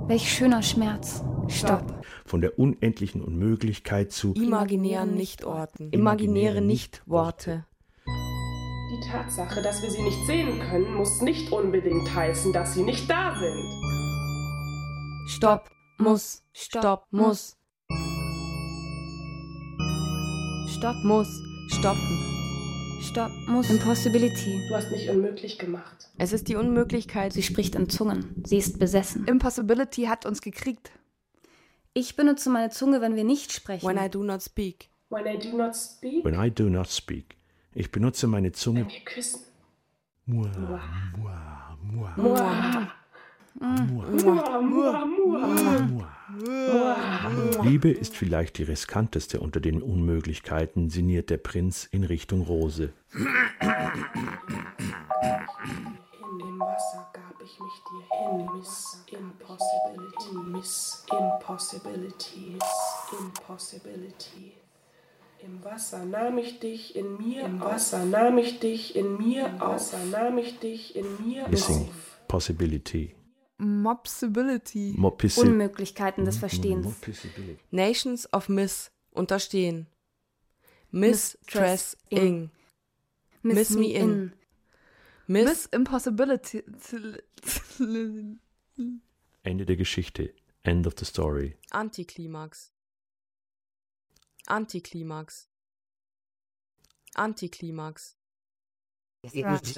[0.07, 1.25] Welch schöner Schmerz.
[1.49, 2.05] Stopp.
[2.25, 7.65] Von der unendlichen Unmöglichkeit zu imaginären Nichtorten, imaginäre Nichtworte.
[8.07, 13.11] Die Tatsache, dass wir sie nicht sehen können, muss nicht unbedingt heißen, dass sie nicht
[13.11, 13.65] da sind.
[15.29, 17.57] Stopp, muss, stopp, muss.
[20.69, 21.29] Stopp, muss,
[21.69, 22.36] stoppen.
[23.07, 23.71] Stopp, muss.
[23.71, 24.61] Impossibility.
[24.69, 26.11] Du hast mich unmöglich gemacht.
[26.19, 27.33] Es ist die Unmöglichkeit.
[27.33, 28.43] Sie spricht in Zungen.
[28.45, 29.27] Sie ist besessen.
[29.27, 30.91] Impossibility hat uns gekriegt.
[31.95, 33.87] Ich benutze meine Zunge, wenn wir nicht sprechen.
[33.87, 34.89] When I do not speak.
[35.09, 36.25] When I do not speak.
[36.25, 37.37] When I do not speak.
[37.75, 38.81] Ich benutze meine Zunge.
[38.81, 39.41] Wenn wir küssen.
[40.27, 40.81] Mua, mua,
[41.17, 41.77] mua.
[41.83, 42.17] Mua.
[42.17, 42.93] Mua.
[47.63, 52.93] Liebe ist vielleicht die riskanteste unter den Unmöglichkeiten, sinniert der Prinz in Richtung Rose.
[53.13, 53.25] In
[56.39, 59.05] dem Wasser gab ich mich dir hin, Miss.
[59.11, 61.07] Impossibility, Miss.
[61.11, 64.53] Impossibility, Miss Impossibility.
[65.39, 69.61] Im Wasser nahm ich dich in mir, im Wasser nahm ich dich in mir, im
[69.61, 71.89] Wasser nahm ich dich in mir Missing
[72.29, 73.16] Possibility.
[73.59, 74.95] Mopsibility.
[74.97, 76.87] Mopissi Unmöglichkeiten des Verstehens.
[76.87, 77.29] Mopissi-
[77.71, 79.87] Nations of Miss unterstehen.
[80.91, 82.51] Miss Tress Ing.
[83.43, 84.33] Miss me in.
[85.27, 86.63] Miss Miss Impossibility.
[89.43, 90.35] Ende der Geschichte.
[90.63, 91.57] End of the story.
[91.71, 92.73] Antiklimax.
[94.47, 95.49] Antiklimax.
[97.15, 98.16] Antiklimax.
[99.35, 99.77] Yes,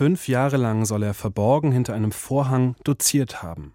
[0.00, 3.74] Fünf Jahre lang soll er verborgen hinter einem Vorhang doziert haben.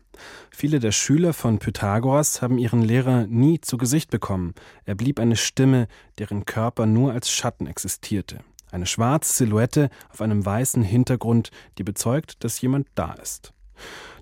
[0.50, 4.56] Viele der Schüler von Pythagoras haben ihren Lehrer nie zu Gesicht bekommen.
[4.86, 8.40] Er blieb eine Stimme, deren Körper nur als Schatten existierte.
[8.72, 13.54] Eine schwarze Silhouette auf einem weißen Hintergrund, die bezeugt, dass jemand da ist.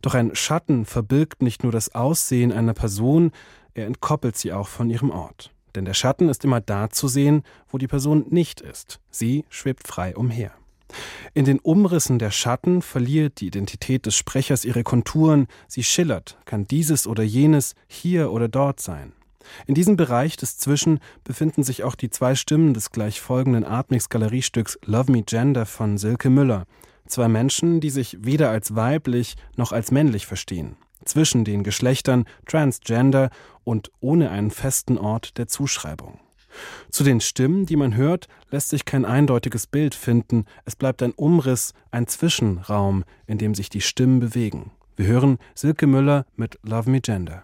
[0.02, 3.32] Doch ein Schatten verbirgt nicht nur das Aussehen einer Person,
[3.76, 5.54] er entkoppelt sie auch von ihrem Ort.
[5.74, 9.00] Denn der Schatten ist immer da zu sehen, wo die Person nicht ist.
[9.10, 10.52] Sie schwebt frei umher.
[11.34, 16.68] In den Umrissen der Schatten verliert die Identität des Sprechers ihre Konturen, sie schillert, kann
[16.68, 19.14] dieses oder jenes hier oder dort sein.
[19.68, 24.80] In diesem Bereich des Zwischen befinden sich auch die zwei Stimmen des gleich folgenden Atmix-Galeriestücks
[24.86, 26.66] Love Me Gender von Silke Müller.
[27.08, 30.78] Zwei Menschen, die sich weder als weiblich noch als männlich verstehen.
[31.06, 33.30] Zwischen den Geschlechtern Transgender
[33.64, 36.20] und ohne einen festen Ort der Zuschreibung.
[36.90, 41.14] Zu den Stimmen, die man hört, lässt sich kein eindeutiges Bild finden, es bleibt ein
[41.14, 44.72] Umriss, ein Zwischenraum, in dem sich die Stimmen bewegen.
[44.96, 47.44] Wir hören Silke Müller mit Love Me Gender.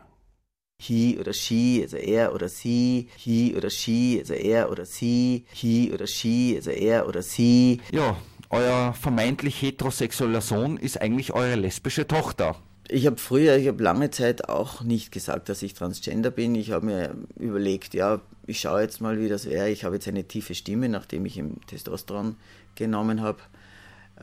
[0.81, 5.91] He oder she, also er oder sie, he oder she, also er oder sie, he
[5.91, 7.81] oder she, also er oder sie.
[7.91, 8.15] Ja,
[8.49, 12.55] euer vermeintlich heterosexueller Sohn ist eigentlich eure lesbische Tochter.
[12.91, 16.55] Ich habe früher, ich habe lange Zeit auch nicht gesagt, dass ich transgender bin.
[16.55, 19.69] Ich habe mir überlegt, ja, ich schaue jetzt mal, wie das wäre.
[19.69, 22.35] Ich habe jetzt eine tiefe Stimme, nachdem ich im Testosteron
[22.73, 23.37] genommen habe.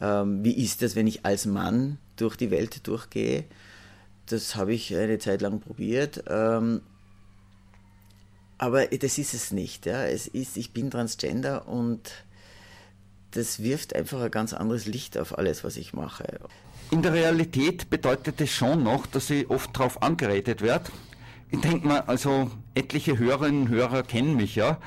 [0.00, 3.44] Ähm, wie ist das, wenn ich als Mann durch die Welt durchgehe?
[4.26, 6.24] Das habe ich eine Zeit lang probiert.
[6.26, 6.80] Ähm,
[8.58, 9.86] aber das ist es nicht.
[9.86, 12.10] Es ist, ich bin Transgender und
[13.30, 16.40] das wirft einfach ein ganz anderes Licht auf alles, was ich mache.
[16.91, 20.91] In der Realität bedeutet es schon noch, dass ich oft darauf angeredet werde.
[21.51, 24.78] Ich denke mal, also etliche Hörerinnen und Hörer kennen mich ja.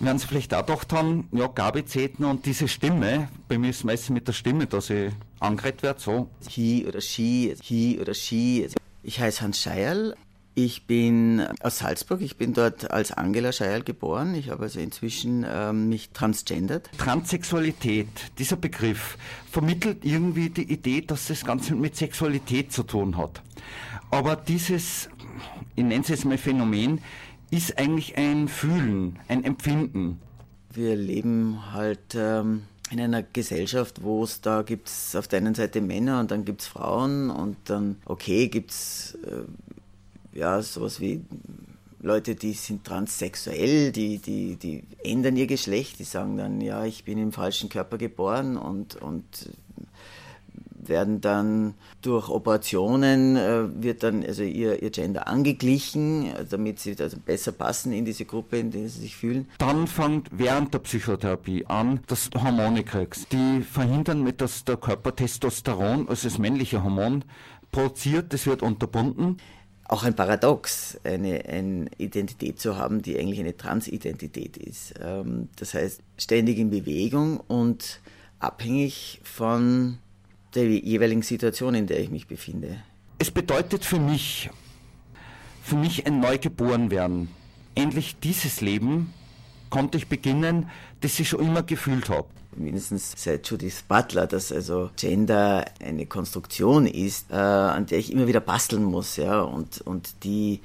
[0.00, 3.78] Werden sie vielleicht auch gedacht haben, ja, Gabi Zetner und diese Stimme, bei mir ist
[3.78, 6.30] es meistens mit der Stimme, dass ich angeredet werde, so.
[6.48, 8.68] He oder she, he oder she.
[9.02, 10.14] Ich heiße Hans Scheierl.
[10.60, 14.34] Ich bin aus Salzburg, ich bin dort als Angela Scheierl geboren.
[14.34, 16.90] Ich habe also inzwischen ähm, mich transgendert.
[16.98, 18.08] Transsexualität,
[18.40, 23.40] dieser Begriff, vermittelt irgendwie die Idee, dass das Ganze mit Sexualität zu tun hat.
[24.10, 25.08] Aber dieses,
[25.76, 27.02] ich nenne es jetzt mal Phänomen,
[27.52, 30.20] ist eigentlich ein Fühlen, ein Empfinden.
[30.74, 35.54] Wir leben halt ähm, in einer Gesellschaft, wo es da gibt es auf der einen
[35.54, 39.44] Seite Männer und dann gibt es Frauen und dann, okay, gibt es äh,
[40.38, 41.22] ja sowas wie
[42.00, 47.04] Leute, die sind transsexuell, die, die, die ändern ihr Geschlecht, die sagen dann, ja, ich
[47.04, 49.24] bin im falschen Körper geboren und, und
[50.76, 57.18] werden dann durch Operationen, äh, wird dann also ihr, ihr Gender angeglichen, damit sie also
[57.18, 59.48] besser passen in diese Gruppe, in der sie sich fühlen.
[59.58, 63.32] Dann fängt während der Psychotherapie an, dass Hormone kriegst.
[63.32, 67.24] Die verhindern mit, dass der Körper Testosteron, also das männliche Hormon,
[67.72, 69.36] produziert, das wird unterbunden
[69.88, 74.94] auch ein Paradox, eine, eine, Identität zu haben, die eigentlich eine Transidentität ist.
[75.02, 78.00] Ähm, das heißt, ständig in Bewegung und
[78.38, 79.98] abhängig von
[80.54, 82.82] der jeweiligen Situation, in der ich mich befinde.
[83.18, 84.50] Es bedeutet für mich,
[85.62, 87.28] für mich ein Neugeborenwerden.
[87.74, 89.14] Endlich dieses Leben
[89.70, 92.28] konnte ich beginnen, das ich schon immer gefühlt habe.
[92.56, 98.26] Mindestens seit Judith Butler, dass also Gender eine Konstruktion ist, äh, an der ich immer
[98.26, 100.60] wieder basteln muss, ja, und, und die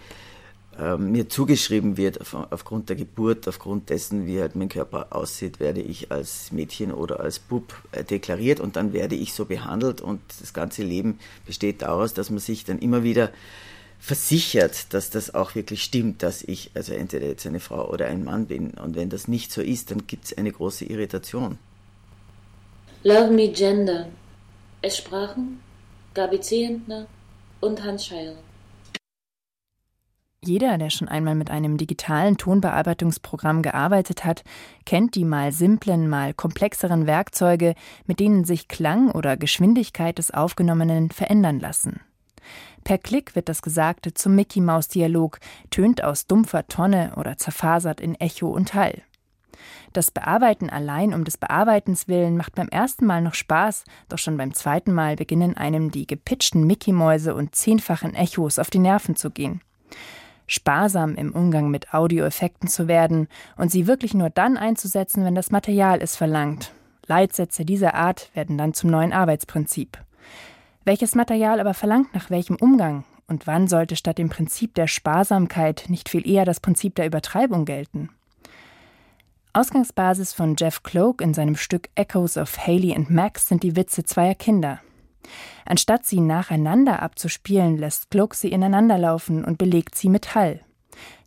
[0.80, 5.60] äh, mir zugeschrieben wird auf, aufgrund der Geburt, aufgrund dessen, wie halt mein Körper aussieht,
[5.60, 10.02] werde ich als Mädchen oder als Bub äh, deklariert und dann werde ich so behandelt
[10.02, 13.30] und das ganze Leben besteht daraus, dass man sich dann immer wieder
[14.04, 18.26] versichert, dass das auch wirklich stimmt, dass ich also entweder jetzt eine Frau oder ein
[18.26, 18.72] Mann bin.
[18.72, 21.58] Und wenn das nicht so ist, dann gibt es eine große Irritation.
[23.04, 24.10] Love Me Gender.
[24.82, 25.62] Es sprachen
[26.14, 27.08] Gabi Zehentner
[27.62, 28.36] und Hans Scheil.
[30.44, 34.44] Jeder, der schon einmal mit einem digitalen Tonbearbeitungsprogramm gearbeitet hat,
[34.86, 37.74] kennt die mal simplen, mal komplexeren Werkzeuge,
[38.06, 42.02] mit denen sich Klang oder Geschwindigkeit des Aufgenommenen verändern lassen.
[42.84, 48.50] Per Klick wird das Gesagte zum Mickey-Maus-Dialog, tönt aus dumpfer Tonne oder zerfasert in Echo
[48.50, 49.02] und Hall.
[49.94, 54.38] Das Bearbeiten allein um des Bearbeitens willen macht beim ersten Mal noch Spaß, doch schon
[54.38, 59.30] beim zweiten Mal beginnen einem die gepitchten Mickey-Mäuse und zehnfachen Echos auf die Nerven zu
[59.30, 59.62] gehen
[60.48, 63.28] sparsam im Umgang mit Audioeffekten zu werden
[63.58, 66.72] und sie wirklich nur dann einzusetzen, wenn das Material es verlangt.
[67.08, 69.98] Leitsätze dieser Art werden dann zum neuen Arbeitsprinzip.
[70.86, 75.86] Welches Material aber verlangt nach welchem Umgang und wann sollte statt dem Prinzip der Sparsamkeit
[75.88, 78.10] nicht viel eher das Prinzip der Übertreibung gelten?
[79.54, 84.04] Ausgangsbasis von Jeff Cloak in seinem Stück Echoes of Haley and Max sind die Witze
[84.04, 84.82] zweier Kinder.
[85.66, 90.60] Anstatt sie nacheinander abzuspielen, lässt Cloak sie ineinanderlaufen und belegt sie mit Hall.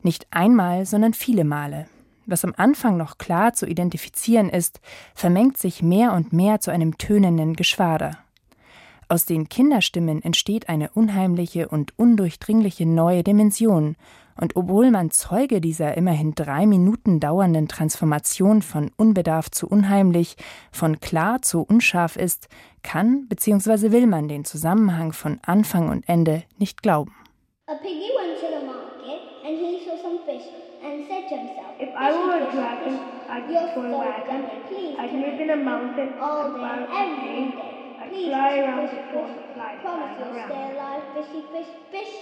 [0.02, 1.86] Nicht einmal, sondern viele Male.
[2.26, 4.80] Was am Anfang noch klar zu identifizieren ist,
[5.14, 8.18] vermengt sich mehr und mehr zu einem tönenden Geschwader.
[9.08, 13.94] Aus den Kinderstimmen entsteht eine unheimliche und undurchdringliche neue Dimension,
[14.38, 20.36] und obwohl man Zeuge dieser immerhin drei Minuten dauernden Transformation von unbedarf zu unheimlich,
[20.72, 22.48] von klar zu unscharf ist,
[22.82, 23.92] kann bzw.
[23.92, 27.14] will man den Zusammenhang von Anfang und Ende nicht glauben.
[27.68, 30.44] A piggy went to the market and he saw some fish
[30.84, 32.98] and said to himself, If I "Fishy, were a dragon,
[33.30, 34.28] I'd wagons.
[34.28, 37.85] yummy, please I'd live in a mountain all day, a every day.
[38.16, 42.12] Please, fly around the floor, fly, promise you'll stay alive, fishy, fish, fish.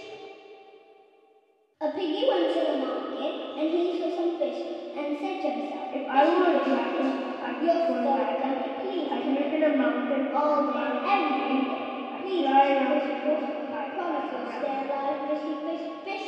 [1.80, 4.58] A piggy went to the market and he saw some fish
[4.98, 7.10] and said to himself, If I were a "Fishy, fishy, dragon,
[7.46, 10.22] I'd you're destroy so please I'd come live in a mountain.
[10.34, 11.78] all day, a every day.
[12.18, 16.26] Please, fly around the fish, fly, promise you'll stay alive, fishy, fish, fish.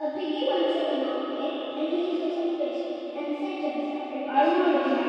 [0.00, 2.80] A piggy went to the market and he saw some fish
[3.16, 4.99] and said to himself, If I were a dragon,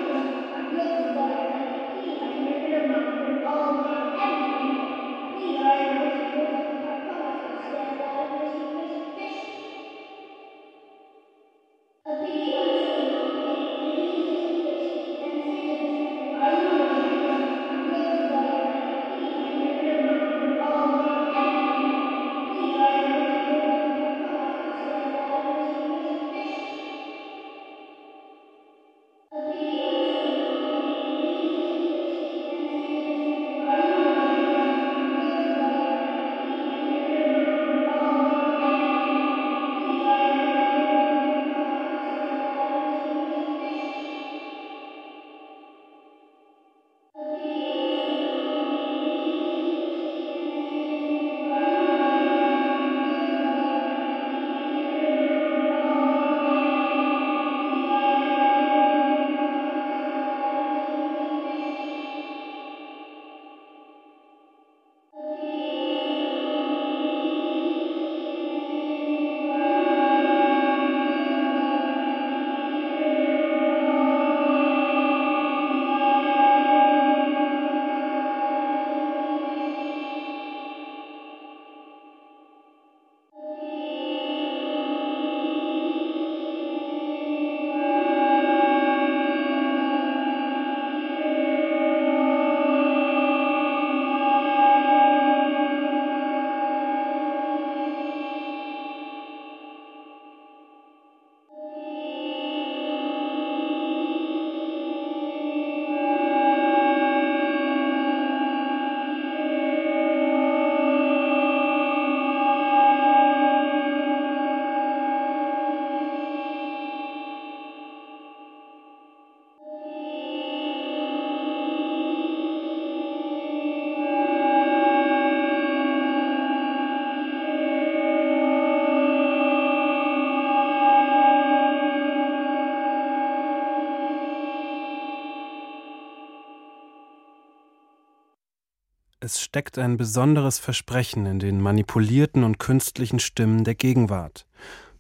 [139.23, 144.47] Es steckt ein besonderes Versprechen in den manipulierten und künstlichen Stimmen der Gegenwart.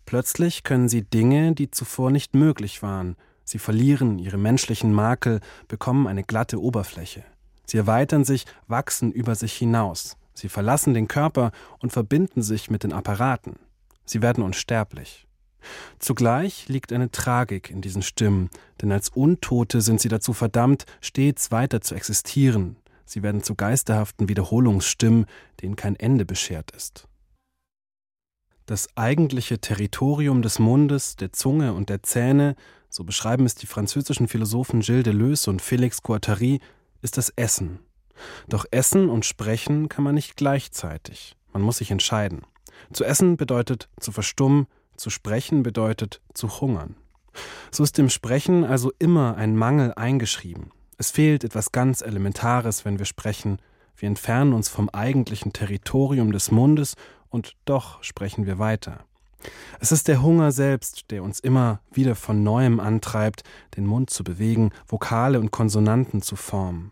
[0.05, 3.15] Plötzlich können sie Dinge, die zuvor nicht möglich waren.
[3.45, 7.23] Sie verlieren ihre menschlichen Makel, bekommen eine glatte Oberfläche.
[7.65, 10.17] Sie erweitern sich, wachsen über sich hinaus.
[10.35, 13.55] Sie verlassen den Körper und verbinden sich mit den Apparaten.
[14.05, 15.25] Sie werden unsterblich.
[15.97, 18.51] Zugleich liegt eine Tragik in diesen Stimmen,
[18.83, 22.75] denn als Untote sind sie dazu verdammt, stets weiter zu existieren.
[23.11, 25.25] Sie werden zu geisterhaften Wiederholungsstimmen,
[25.61, 27.09] denen kein Ende beschert ist.
[28.65, 32.55] Das eigentliche Territorium des Mundes, der Zunge und der Zähne,
[32.89, 36.61] so beschreiben es die französischen Philosophen Gilles Deleuze und Félix Guattari,
[37.01, 37.79] ist das Essen.
[38.47, 41.35] Doch Essen und Sprechen kann man nicht gleichzeitig.
[41.51, 42.43] Man muss sich entscheiden.
[42.93, 46.95] Zu essen bedeutet zu verstummen, zu sprechen bedeutet zu hungern.
[47.71, 50.71] So ist dem Sprechen also immer ein Mangel eingeschrieben.
[51.01, 53.57] Es fehlt etwas ganz Elementares, wenn wir sprechen.
[53.97, 56.93] Wir entfernen uns vom eigentlichen Territorium des Mundes
[57.29, 58.99] und doch sprechen wir weiter.
[59.79, 63.41] Es ist der Hunger selbst, der uns immer wieder von neuem antreibt,
[63.75, 66.91] den Mund zu bewegen, Vokale und Konsonanten zu formen.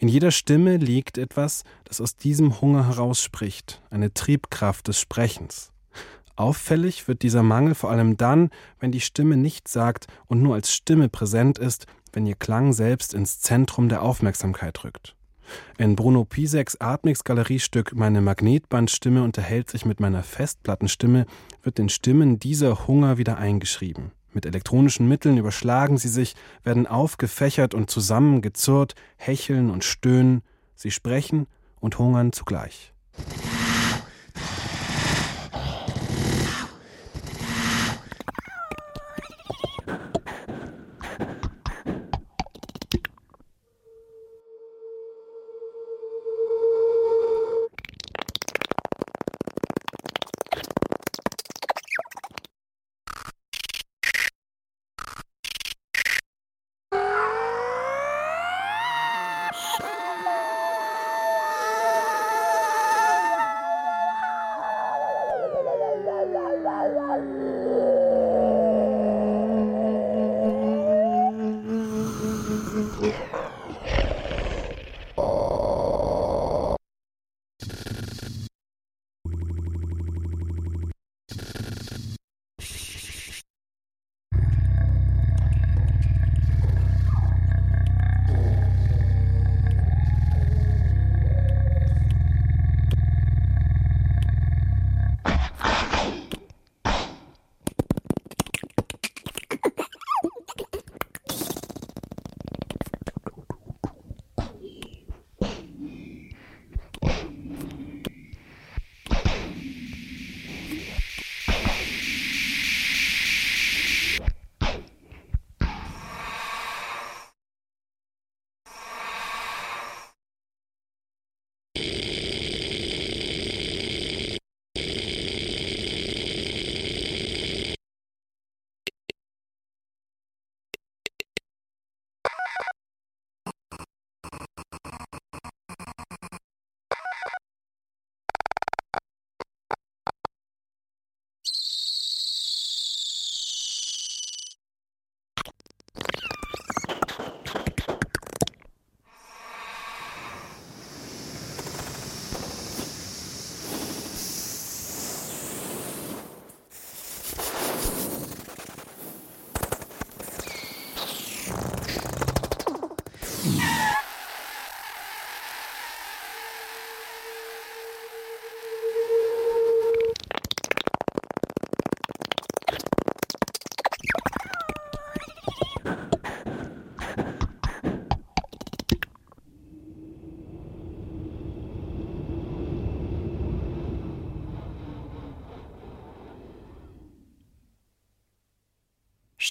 [0.00, 5.70] In jeder Stimme liegt etwas, das aus diesem Hunger herausspricht, eine Triebkraft des Sprechens.
[6.34, 8.50] Auffällig wird dieser Mangel vor allem dann,
[8.80, 13.14] wenn die Stimme nichts sagt und nur als Stimme präsent ist, wenn ihr Klang selbst
[13.14, 15.16] ins Zentrum der Aufmerksamkeit rückt.
[15.76, 21.26] In Bruno Piseks Atmix-Galeriestück Meine Magnetbandstimme unterhält sich mit meiner Festplattenstimme
[21.62, 24.12] wird den Stimmen dieser Hunger wieder eingeschrieben.
[24.32, 26.34] Mit elektronischen Mitteln überschlagen sie sich,
[26.64, 30.42] werden aufgefächert und zusammengezurrt, hecheln und stöhnen,
[30.74, 31.46] sie sprechen
[31.78, 32.92] und hungern zugleich.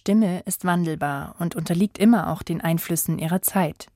[0.04, 3.88] Stimme ist wandelbar und unterliegt immer auch den Einflüssen ihrer Zeit.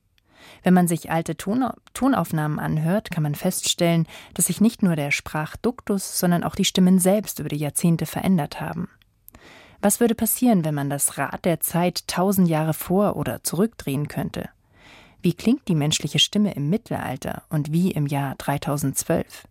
[0.62, 5.10] Wenn man sich alte Ton Tonaufnahmen anhört, kann man feststellen, dass sich nicht nur der
[5.10, 8.88] Sprachduktus, sondern auch die Stimmen selbst über die Jahrzehnte verändert haben.
[9.82, 14.48] Was würde passieren, wenn man das Rad der Zeit tausend Jahre vor oder zurückdrehen könnte?
[15.20, 19.46] Wie klingt die menschliche Stimme im Mittelalter und wie im Jahr 3012?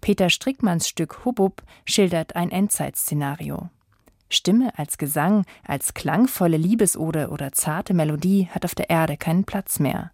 [0.00, 3.68] Peter Strickmanns Stück Hubub schildert ein Endzeitszenario.
[4.34, 9.78] Stimme als Gesang, als klangvolle Liebesode oder zarte Melodie hat auf der Erde keinen Platz
[9.78, 10.12] mehr.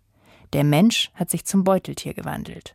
[0.52, 2.74] Der Mensch hat sich zum Beuteltier gewandelt.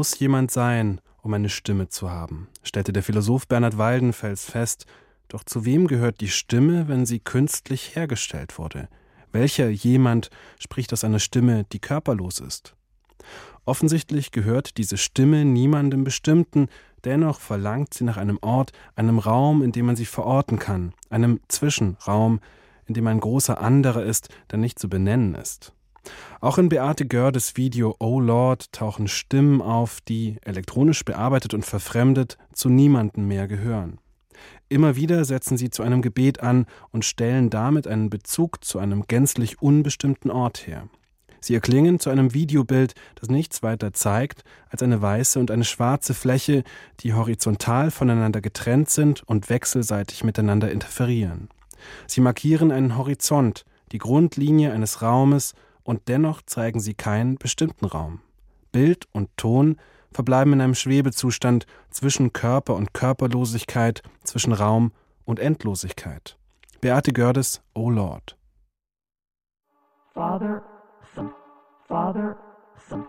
[0.00, 4.86] Muss jemand sein, um eine Stimme zu haben, stellte der Philosoph Bernhard Waldenfels fest.
[5.28, 8.88] Doch zu wem gehört die Stimme, wenn sie künstlich hergestellt wurde?
[9.30, 12.74] Welcher jemand spricht aus einer Stimme, die körperlos ist?
[13.66, 16.68] Offensichtlich gehört diese Stimme niemandem Bestimmten,
[17.04, 21.40] dennoch verlangt sie nach einem Ort, einem Raum, in dem man sie verorten kann, einem
[21.48, 22.40] Zwischenraum,
[22.86, 25.74] in dem ein großer anderer ist, der nicht zu benennen ist.
[26.40, 32.38] Auch in Beate Gördes Video Oh Lord tauchen Stimmen auf, die, elektronisch bearbeitet und verfremdet,
[32.52, 33.98] zu niemandem mehr gehören.
[34.68, 39.04] Immer wieder setzen sie zu einem Gebet an und stellen damit einen Bezug zu einem
[39.06, 40.88] gänzlich unbestimmten Ort her.
[41.40, 46.14] Sie erklingen zu einem Videobild, das nichts weiter zeigt als eine weiße und eine schwarze
[46.14, 46.64] Fläche,
[47.00, 51.48] die horizontal voneinander getrennt sind und wechselseitig miteinander interferieren.
[52.06, 58.20] Sie markieren einen Horizont, die Grundlinie eines Raumes, und dennoch zeigen sie keinen bestimmten Raum.
[58.72, 59.76] Bild und Ton
[60.12, 64.92] verbleiben in einem Schwebezustand zwischen Körper und Körperlosigkeit, zwischen Raum
[65.24, 66.36] und Endlosigkeit.
[66.80, 68.36] Beate Gördes, O Lord.
[70.14, 70.62] Father,
[71.14, 71.30] Son,
[71.86, 72.36] Father,
[72.88, 73.06] Son,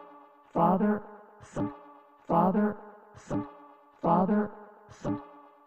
[0.54, 1.02] Father,
[1.42, 1.72] Son,
[2.28, 2.76] Father,
[3.16, 3.46] Son,
[4.02, 4.52] Father,
[5.02, 5.20] Son,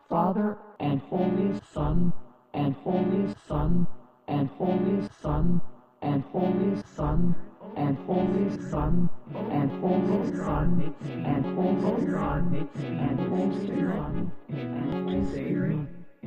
[0.09, 2.13] Father, and Holy Son,
[2.53, 3.87] and Holy Son,
[4.29, 5.61] and Holy Son,
[6.05, 7.35] and Holy Son,
[7.77, 9.09] and Holy Son,
[9.51, 15.79] and Holy Son, and Holy Son, and Holy Son, and Holy Spirit,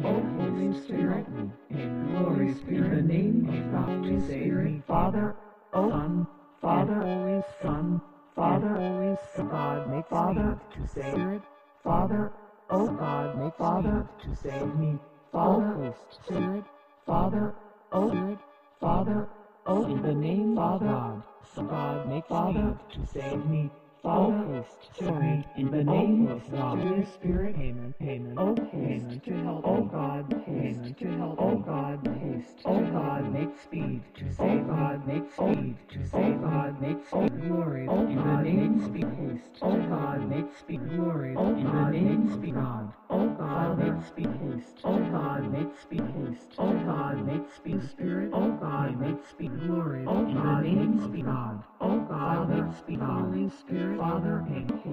[0.04, 1.26] O Holy Spirit,
[1.70, 5.36] glory in the name of God, Holy Spirit, Father,
[5.74, 6.28] O Son,
[6.60, 8.02] Father, Holy Son,
[8.36, 11.42] Father, Holy Son, God, make Father to save,
[11.84, 12.32] Father,
[12.72, 14.98] O God, make Father to save me,
[15.32, 15.94] Father,
[16.26, 16.64] Spirit,
[17.06, 17.54] Father,
[17.92, 18.40] O Spirit,
[18.82, 19.28] Father,
[19.70, 23.70] Oh, in the name of God, so God make Father to save me.
[24.04, 24.66] Father,
[24.98, 29.84] sorry, in the name of God, Holy Spirit, Amen, Amen, oh, haste to help, oh
[29.84, 35.32] God, haste to help, oh God, haste, oh God, make speed to save, God, make
[35.34, 40.30] speed to save, God, make speed, glory, oh in the name speed, haste, oh God,
[40.30, 45.00] make speed, glory, oh in the name speed, God, oh God, make speed, haste, oh
[45.12, 50.26] God, make speed, haste, oh God, make speed, Spirit, oh God, make speed, glory, oh
[50.26, 53.87] in the name speed, God, oh God, make speed, Holy Spirit.
[53.96, 54.46] Father,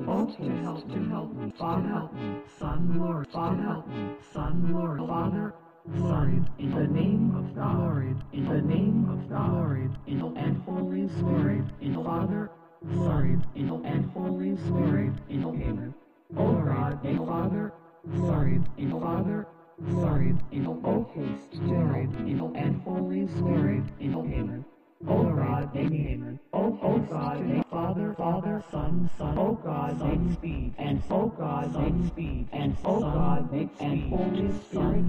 [0.06, 2.12] oh, to help, to help me, Father, help
[2.58, 3.88] Son, Lord, Father, help
[4.32, 5.54] Son, Lord, Father,
[5.98, 10.62] Son, in the name of God, Lord, in the name of God, Lord, in and
[10.62, 12.50] Holy Spirit, in Father,
[12.82, 15.94] Lord, in and Holy Spirit, in Amen.
[16.36, 17.72] Oh God, in oh Father,
[18.06, 19.46] Lord, in Father,
[19.78, 24.64] Lord, in oh haste, Lord, in and Holy Spirit, in Amen.
[25.06, 26.40] O God, make Amen.
[26.52, 29.38] O, o God, Father, Father, Son, Son.
[29.38, 30.74] O God, make speed.
[30.78, 32.48] And O God, make speed.
[32.52, 33.86] And O God, make speed.
[33.86, 35.04] And Holy Spirit,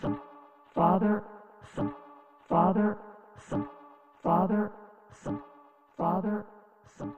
[0.00, 0.20] Son.
[0.72, 1.24] Father,
[1.74, 1.92] Son.
[2.48, 2.96] Father,
[3.48, 3.68] Son.
[4.22, 4.70] Father,
[5.24, 5.40] Son.
[5.96, 6.44] Father,
[6.96, 7.12] Son.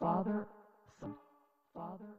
[0.00, 0.46] Father,
[1.00, 1.14] Son.
[1.74, 2.18] Father.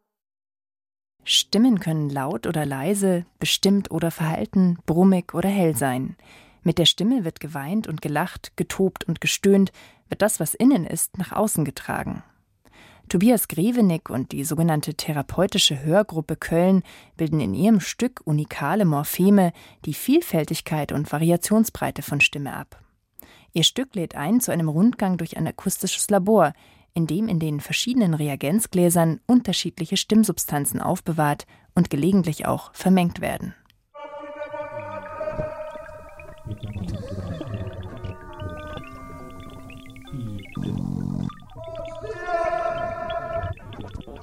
[1.26, 6.16] Stimmen können laut oder leise, bestimmt oder verhalten, brummig oder hell sein.
[6.64, 9.72] Mit der Stimme wird geweint und gelacht, getobt und gestöhnt,
[10.10, 12.24] wird das, was innen ist, nach außen getragen.
[13.10, 16.84] Tobias Grevenig und die sogenannte therapeutische Hörgruppe Köln
[17.18, 19.52] bilden in ihrem Stück unikale Morpheme,
[19.86, 22.80] die Vielfältigkeit und Variationsbreite von Stimme ab.
[23.52, 26.54] Ihr Stück lädt ein zu einem Rundgang durch ein akustisches Labor,
[26.94, 33.56] in dem in den verschiedenen Reagenzgläsern unterschiedliche Stimmsubstanzen aufbewahrt und gelegentlich auch vermengt werden.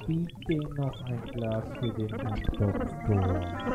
[0.07, 3.67] Bitte noch ein Glas für den Herrn Doktor.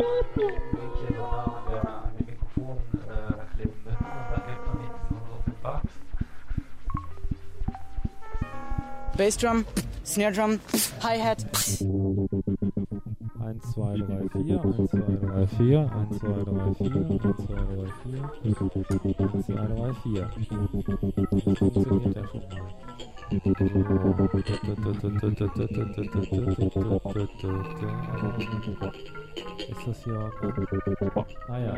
[0.00, 1.20] Bitte, bitte, bitte.
[9.18, 9.66] Bass Drum,
[10.02, 10.58] Snare Drum,
[11.02, 11.44] Hi-Hat.
[11.44, 11.82] 1,
[13.72, 17.04] 2, 3, 4, 1, 2, 3, 4, 1, 2, 3, 4,
[18.42, 18.80] 1, 2,
[19.68, 20.30] 3, 4, 1, 2, 3, 4.
[21.90, 22.24] Funktioniert ja
[28.62, 29.19] schon mal.
[29.36, 30.32] Ist das hier?
[31.48, 31.74] Ah ja.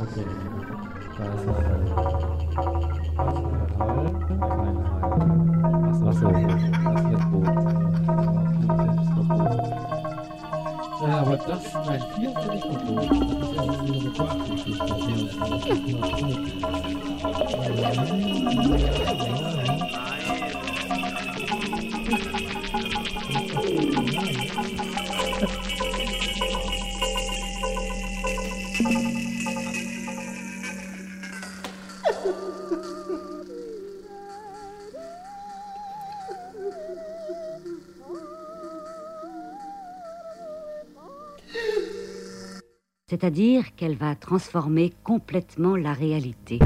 [0.00, 0.26] Okay.
[1.18, 1.54] Da ist ein
[3.78, 4.10] Hall?
[4.26, 4.74] Kein Hall.
[6.08, 6.50] Achso, Achso das
[7.00, 7.46] ist jetzt rot.
[11.02, 12.80] Ja, aber das, nein, vier finde ich gut.
[12.80, 14.90] Das ist ja irgendwie eine Beobachtungsgeschichte.
[43.20, 46.58] C'est-à-dire qu'elle va transformer complètement la réalité.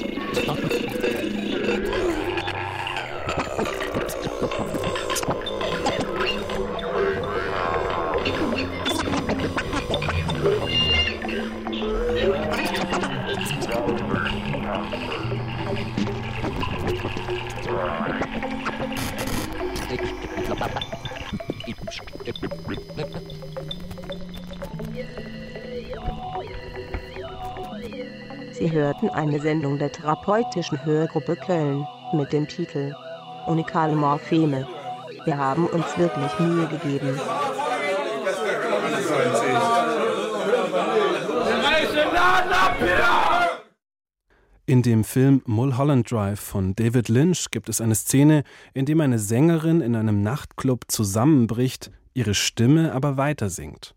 [28.76, 32.94] hörten eine Sendung der therapeutischen Hörgruppe Köln mit dem Titel
[33.46, 34.68] Unikale Morpheme.
[35.24, 37.18] Wir haben uns wirklich Mühe gegeben.
[44.66, 49.18] In dem Film Mulholland Drive von David Lynch gibt es eine Szene, in dem eine
[49.18, 53.94] Sängerin in einem Nachtclub zusammenbricht, ihre Stimme aber weiter singt.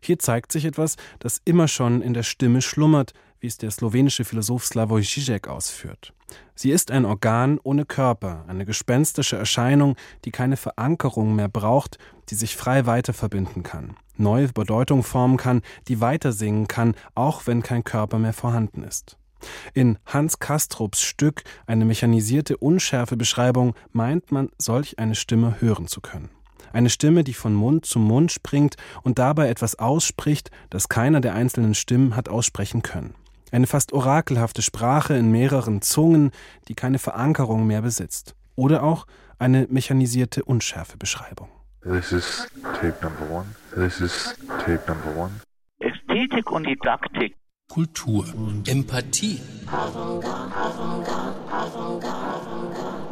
[0.00, 3.12] Hier zeigt sich etwas, das immer schon in der Stimme schlummert,
[3.44, 6.14] wie es der slowenische Philosoph Slavoj Žižek ausführt.
[6.54, 11.98] Sie ist ein Organ ohne Körper, eine gespenstische Erscheinung, die keine Verankerung mehr braucht,
[12.30, 17.62] die sich frei weiterverbinden kann, neue Bedeutung formen kann, die weiter singen kann, auch wenn
[17.62, 19.18] kein Körper mehr vorhanden ist.
[19.74, 26.30] In Hans Kastrups Stück Eine mechanisierte Unschärfebeschreibung meint man, solch eine Stimme hören zu können.
[26.72, 31.34] Eine Stimme, die von Mund zu Mund springt und dabei etwas ausspricht, das keiner der
[31.34, 33.14] einzelnen Stimmen hat aussprechen können.
[33.54, 36.32] Eine fast orakelhafte Sprache in mehreren Zungen,
[36.66, 38.34] die keine Verankerung mehr besitzt.
[38.56, 39.06] Oder auch
[39.38, 41.48] eine mechanisierte Unschärfebeschreibung.
[41.84, 43.46] This is tape number one.
[43.76, 45.30] This is tape number one.
[45.78, 47.36] Ästhetik und Didaktik.
[47.68, 48.26] Kultur.
[48.66, 49.40] Empathie.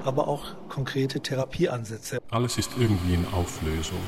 [0.05, 2.19] Aber auch konkrete Therapieansätze.
[2.33, 4.01] Alles ist irgendwie in Auflösung.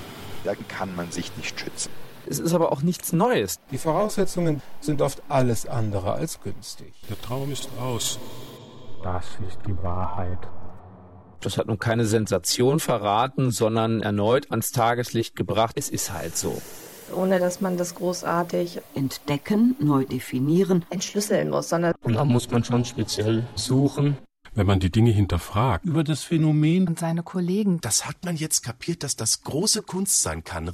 [0.43, 1.93] Dagegen kann man sich nicht schützen.
[2.29, 3.59] Es ist aber auch nichts Neues.
[3.71, 6.95] Die Voraussetzungen sind oft alles andere als günstig.
[7.09, 8.19] Der Traum ist aus.
[9.03, 10.39] Das ist die Wahrheit.
[11.41, 15.75] Das hat nun keine Sensation verraten, sondern erneut ans Tageslicht gebracht.
[15.77, 16.61] Es ist halt so.
[17.15, 21.93] Ohne dass man das großartig entdecken, neu definieren, entschlüsseln muss, sondern.
[22.03, 24.17] Und da muss man schon speziell suchen.
[24.55, 25.85] Wenn man die Dinge hinterfragt.
[25.85, 27.79] Über das Phänomen und seine Kollegen.
[27.83, 30.73] Das hat man jetzt kapiert, dass das große Kunst sein kann.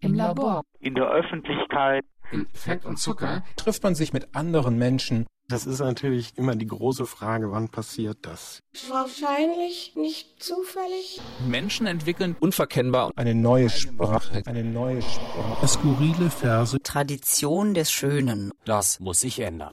[0.00, 0.62] Im Labor.
[0.78, 2.04] In der Öffentlichkeit.
[2.30, 3.42] In Fett und Zucker.
[3.56, 5.26] Trifft man sich mit anderen Menschen.
[5.50, 8.60] Das ist natürlich immer die große Frage, wann passiert das?
[8.90, 11.22] Wahrscheinlich nicht zufällig.
[11.48, 15.66] Menschen entwickeln unverkennbar eine neue Sprache, eine neue Sprache.
[15.66, 16.76] Skurrile Verse.
[16.82, 18.52] Tradition des Schönen.
[18.66, 19.72] Das muss sich ändern.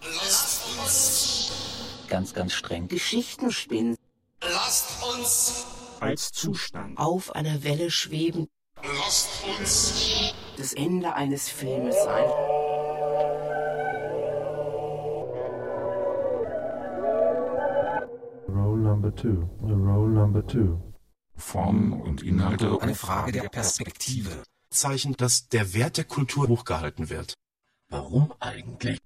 [0.00, 3.96] Lasst uns ganz, ganz streng Geschichten spinnen.
[4.40, 8.48] Lasst uns als Zustand auf einer Welle schweben.
[8.82, 12.24] Lasst uns das Ende eines Filmes sein.
[18.48, 19.48] Roll number two.
[19.62, 20.80] Roll number two.
[21.36, 22.80] Form und Inhalte.
[22.80, 24.42] Eine Frage der Perspektive.
[24.70, 27.34] Zeichen, dass der Wert der Kultur hochgehalten wird.
[27.88, 28.98] Warum eigentlich?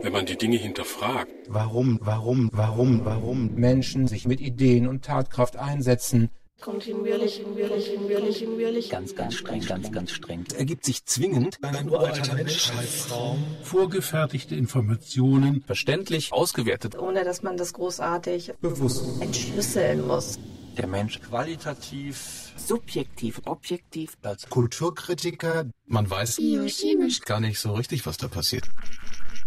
[0.00, 1.30] Wenn man die Dinge hinterfragt.
[1.48, 6.30] Warum, warum, warum, warum Menschen sich mit Ideen und Tatkraft einsetzen,
[6.60, 8.90] Kontinuierlich, kontinuierlich, kontinuierlich, kontinuierlich.
[8.90, 10.44] Ganz, ganz streng, ganz, ganz streng.
[10.56, 13.44] Ergibt sich zwingend ein uralter Menschheitsraum.
[13.62, 15.62] Vorgefertigte Informationen.
[15.62, 16.98] Verständlich ausgewertet.
[16.98, 20.36] Ohne dass man das großartig bewusst entschlüsseln muss.
[20.76, 24.14] Der Mensch qualitativ, subjektiv, objektiv.
[24.22, 28.68] Als Kulturkritiker, man weiß biochemisch gar nicht so richtig, was da passiert.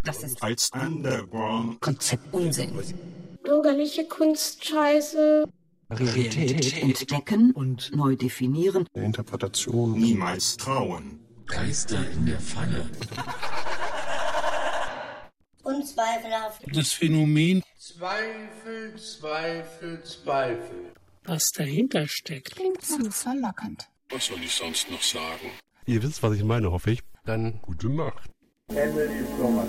[0.04, 2.72] Das ist als Underground Konzept Unsinn.
[3.44, 5.46] Bürgerliche Kunstscheiße.
[5.92, 8.88] Realität entdecken und neu definieren.
[8.94, 9.92] Interpretation.
[9.94, 11.20] Niemals trauen.
[11.46, 12.90] Geister in der Falle.
[15.64, 16.64] Unzweifelhaft.
[16.74, 20.94] Das Phänomen Zweifel, Zweifel, Zweifel.
[21.26, 22.56] was dahinter steckt.
[22.56, 23.90] Klingt so verlockend.
[24.10, 25.52] Was soll ich sonst noch sagen?
[25.86, 27.02] Ihr wisst, was ich meine, hoffe ich.
[27.26, 28.30] Dann gute Nacht.
[28.76, 29.68] Emily Frommern.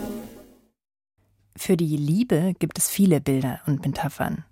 [1.57, 4.45] Für die Liebe gibt es viele Bilder und Metaphern.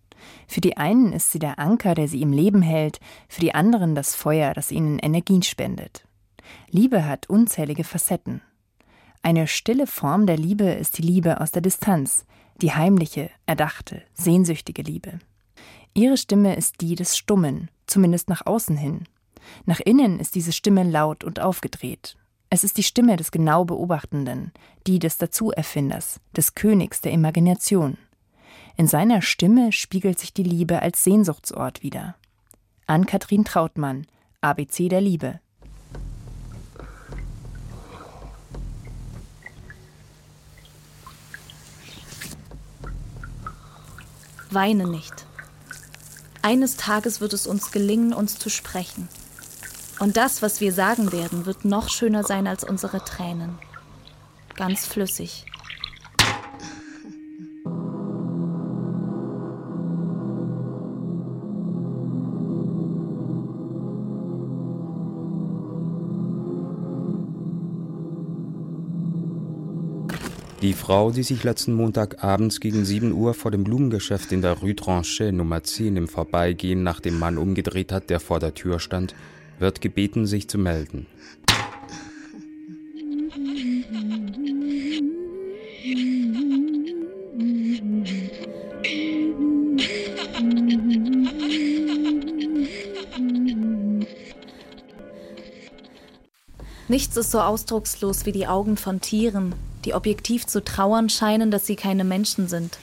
[0.48, 2.98] Für die einen ist sie der Anker, der sie im Leben hält,
[3.28, 6.04] für die anderen das Feuer, das ihnen Energien spendet.
[6.68, 8.42] Liebe hat unzählige Facetten.
[9.22, 12.26] Eine stille Form der Liebe ist die Liebe aus der Distanz,
[12.60, 15.20] die heimliche, erdachte, sehnsüchtige Liebe.
[15.94, 19.04] Ihre Stimme ist die des Stummen, zumindest nach außen hin.
[19.64, 22.16] Nach innen ist diese Stimme laut und aufgedreht.
[22.52, 24.50] Es ist die Stimme des genau Beobachtenden,
[24.88, 27.96] die des Dazuerfinders, des Königs der Imagination.
[28.76, 32.16] In seiner Stimme spiegelt sich die Liebe als Sehnsuchtsort wider.
[32.88, 34.04] Ann-Kathrin Trautmann,
[34.40, 35.38] ABC der Liebe.
[44.50, 45.24] Weine nicht.
[46.42, 49.08] Eines Tages wird es uns gelingen, uns zu sprechen.
[50.00, 53.58] Und das, was wir sagen werden, wird noch schöner sein als unsere Tränen.
[54.56, 55.44] Ganz flüssig.
[70.62, 74.58] Die Frau, die sich letzten Montag abends gegen 7 Uhr vor dem Blumengeschäft in der
[74.58, 78.78] Rue Tranchet Nummer 10 im Vorbeigehen nach dem Mann umgedreht hat, der vor der Tür
[78.78, 79.14] stand,
[79.60, 81.06] wird gebeten, sich zu melden.
[96.88, 99.54] Nichts ist so ausdruckslos wie die Augen von Tieren,
[99.84, 102.78] die objektiv zu trauern scheinen, dass sie keine Menschen sind.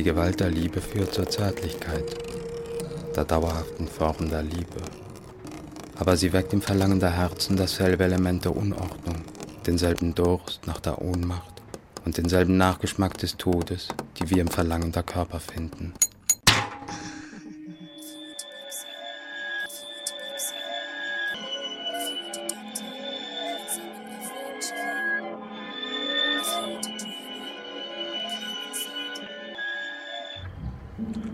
[0.00, 2.16] Die Gewalt der Liebe führt zur Zärtlichkeit,
[3.14, 4.80] der dauerhaften Form der Liebe.
[5.98, 9.16] Aber sie weckt im Verlangen der Herzen dasselbe Element der Unordnung,
[9.66, 11.52] denselben Durst nach der Ohnmacht
[12.06, 15.92] und denselben Nachgeschmack des Todes, die wir im Verlangen der Körper finden.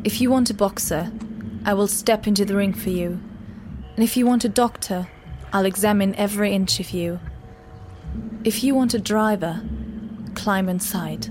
[0.06, 1.10] If you want a boxer,
[1.64, 3.20] I will step into the ring for you.
[3.96, 5.08] And if you want a doctor,
[5.52, 7.18] I'll examine every inch of you.
[8.44, 9.60] If you want a driver,
[10.36, 11.28] climb inside.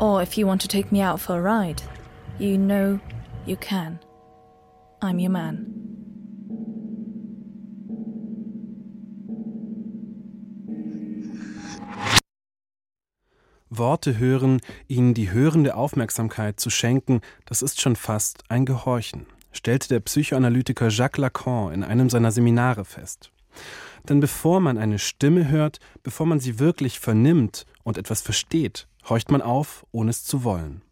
[0.00, 1.82] Or if you want to take me out for a ride,
[2.36, 2.98] you know
[3.44, 4.00] you can.
[5.00, 5.75] I'm your man.
[13.78, 19.88] Worte hören, ihnen die hörende Aufmerksamkeit zu schenken, das ist schon fast ein Gehorchen, stellte
[19.88, 23.30] der Psychoanalytiker Jacques Lacan in einem seiner Seminare fest.
[24.08, 29.30] Denn bevor man eine Stimme hört, bevor man sie wirklich vernimmt und etwas versteht, horcht
[29.30, 30.82] man auf, ohne es zu wollen.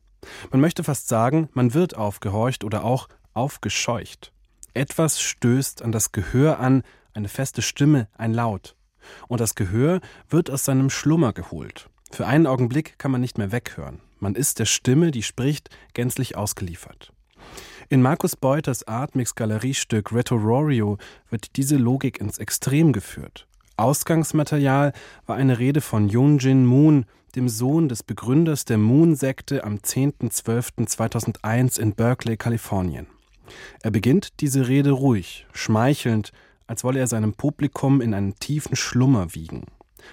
[0.50, 4.32] Man möchte fast sagen, man wird aufgehorcht oder auch aufgescheucht.
[4.72, 6.82] Etwas stößt an das Gehör an,
[7.12, 8.74] eine feste Stimme, ein Laut.
[9.28, 11.90] Und das Gehör wird aus seinem Schlummer geholt.
[12.10, 14.00] Für einen Augenblick kann man nicht mehr weghören.
[14.20, 17.12] Man ist der Stimme, die spricht, gänzlich ausgeliefert.
[17.88, 20.98] In Markus Beuters Artmix Galeriestück Retororio
[21.28, 23.46] wird diese Logik ins Extrem geführt.
[23.76, 24.92] Ausgangsmaterial
[25.26, 31.94] war eine Rede von Yoon-Jin Moon, dem Sohn des Begründers der Moon-Sekte am 10.12.2001 in
[31.94, 33.08] Berkeley, Kalifornien.
[33.82, 36.32] Er beginnt diese Rede ruhig, schmeichelnd,
[36.66, 39.66] als wolle er seinem Publikum in einen tiefen Schlummer wiegen.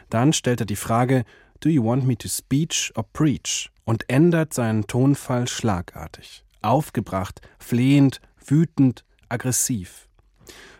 [0.09, 1.23] Dann stellt er die Frage,
[1.61, 3.69] Do you want me to speech or preach?
[3.85, 6.43] und ändert seinen Tonfall schlagartig.
[6.61, 10.07] Aufgebracht, flehend, wütend, aggressiv.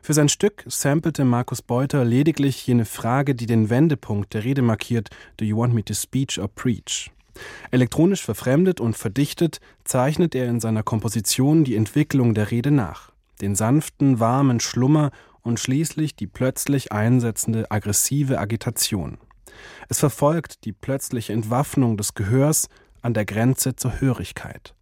[0.02, 5.10] Für sein Stück sampelte Markus Beuter lediglich jene Frage, die den Wendepunkt der Rede markiert,
[5.38, 7.12] Do you want me to speech or preach?
[7.70, 13.56] Elektronisch verfremdet und verdichtet zeichnet er in seiner Komposition die Entwicklung der Rede nach, den
[13.56, 19.18] sanften, warmen Schlummer und schließlich die plötzlich einsetzende aggressive Agitation.
[19.90, 22.68] Es verfolgt die plötzliche Entwaffnung des Gehörs
[23.02, 24.76] an der Grenze zur Hörigkeit.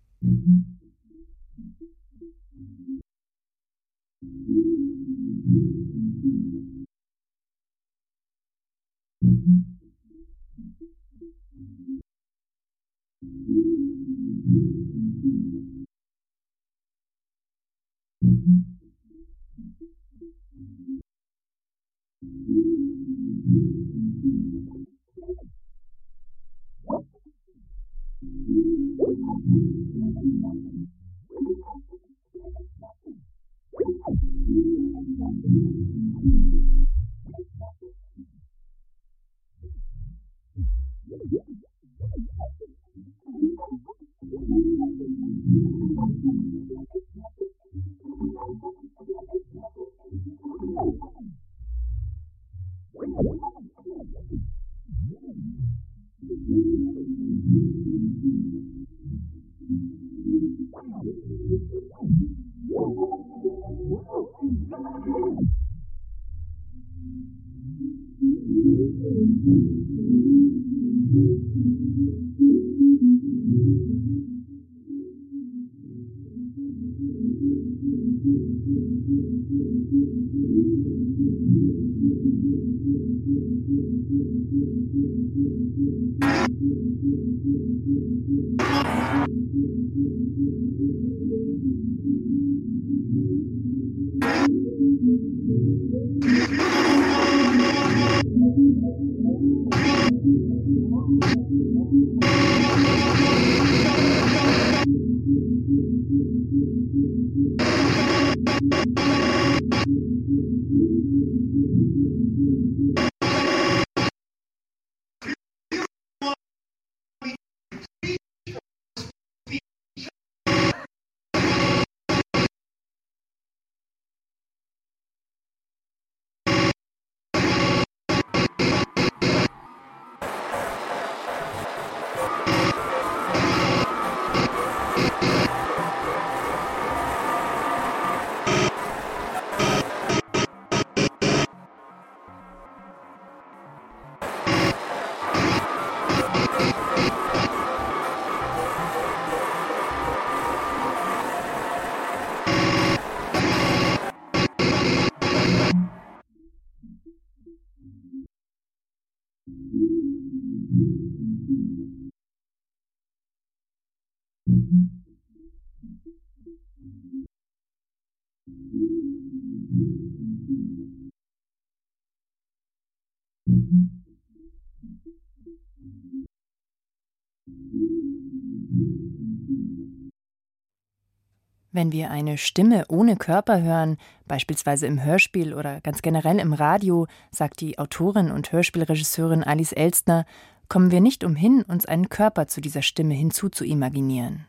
[181.72, 183.98] Wenn wir eine Stimme ohne Körper hören,
[184.28, 190.26] beispielsweise im Hörspiel oder ganz generell im Radio, sagt die Autorin und Hörspielregisseurin Alice Elstner,
[190.68, 194.46] kommen wir nicht umhin, uns einen Körper zu dieser Stimme hinzuzuimaginieren.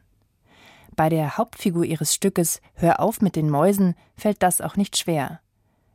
[1.00, 5.40] Bei der Hauptfigur ihres Stückes Hör auf mit den Mäusen fällt das auch nicht schwer.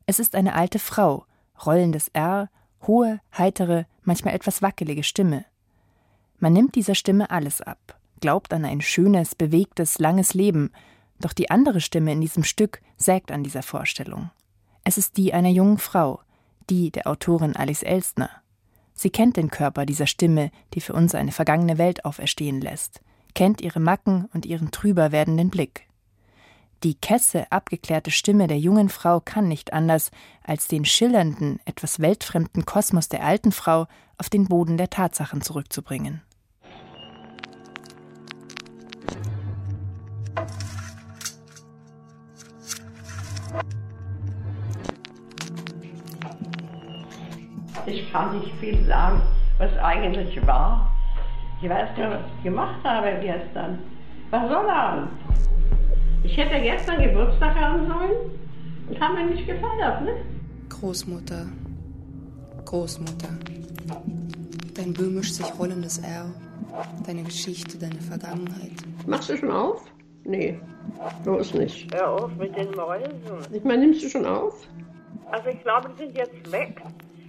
[0.08, 1.28] Es ist eine alte Frau,
[1.64, 2.50] rollendes R,
[2.88, 5.46] hohe, heitere, manchmal etwas wackelige Stimme.
[6.40, 10.72] Man nimmt dieser Stimme alles ab, glaubt an ein schönes, bewegtes, langes Leben
[11.20, 14.32] doch die andere Stimme in diesem Stück sägt an dieser Vorstellung.
[14.86, 16.20] Es ist die einer jungen Frau,
[16.72, 18.32] die der Autorin Alice Elstner.
[18.96, 23.02] Sie kennt den Körper dieser Stimme, die für uns eine vergangene Welt auferstehen lässt,
[23.36, 25.88] kennt ihre Macken und ihren trüber werdenden Blick.
[26.84, 30.12] Die kesse, abgeklärte Stimme der jungen Frau kann nicht anders,
[30.44, 33.88] als den schillernden, etwas weltfremden Kosmos der alten Frau
[34.18, 36.22] auf den Boden der Tatsachen zurückzubringen.
[47.88, 49.22] Ich kann nicht viel sagen,
[49.58, 50.95] was eigentlich war.
[51.66, 53.80] Ich weiß nur, was ich gemacht habe gestern.
[54.30, 55.10] War Sonnabend.
[56.24, 58.40] Ich hätte gestern Geburtstag haben sollen
[58.88, 60.12] und haben wir nicht gefeiert, ne?
[60.70, 61.48] Großmutter.
[62.66, 63.30] Großmutter.
[64.76, 66.28] Dein böhmisch sich rollendes R.
[67.04, 68.74] Deine Geschichte, deine Vergangenheit.
[69.08, 69.82] Machst du schon auf?
[70.24, 70.60] Nee,
[71.24, 71.92] bloß nicht.
[71.96, 73.12] Hör auf mit den Mäusen.
[73.52, 74.68] Ich meine, nimmst du schon auf?
[75.32, 76.80] Also ich glaube, die sind jetzt weg.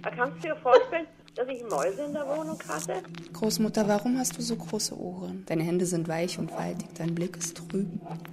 [0.03, 1.07] Da kannst du dir vorstellen,
[1.37, 2.93] dass ich Mäuse in der Wohnung hatte?
[3.33, 5.43] Großmutter, warum hast du so große Ohren?
[5.45, 7.87] Deine Hände sind weich und faltig, dein Blick ist trüb.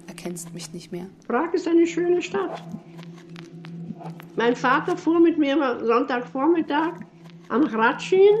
[0.07, 1.05] Erkennst mich nicht mehr.
[1.27, 2.63] Prag ist eine schöne Stadt.
[4.35, 6.93] Mein Vater fuhr mit mir immer Sonntagvormittag
[7.49, 8.39] am Hradschin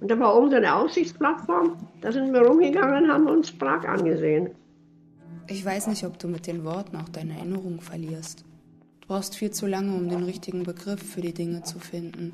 [0.00, 3.86] und da war oben so eine Aussichtsplattform Da sind wir rumgegangen und haben uns Prag
[3.86, 4.50] angesehen.
[5.48, 8.44] Ich weiß nicht, ob du mit den Worten auch deine Erinnerung verlierst.
[9.00, 12.32] Du brauchst viel zu lange, um den richtigen Begriff für die Dinge zu finden.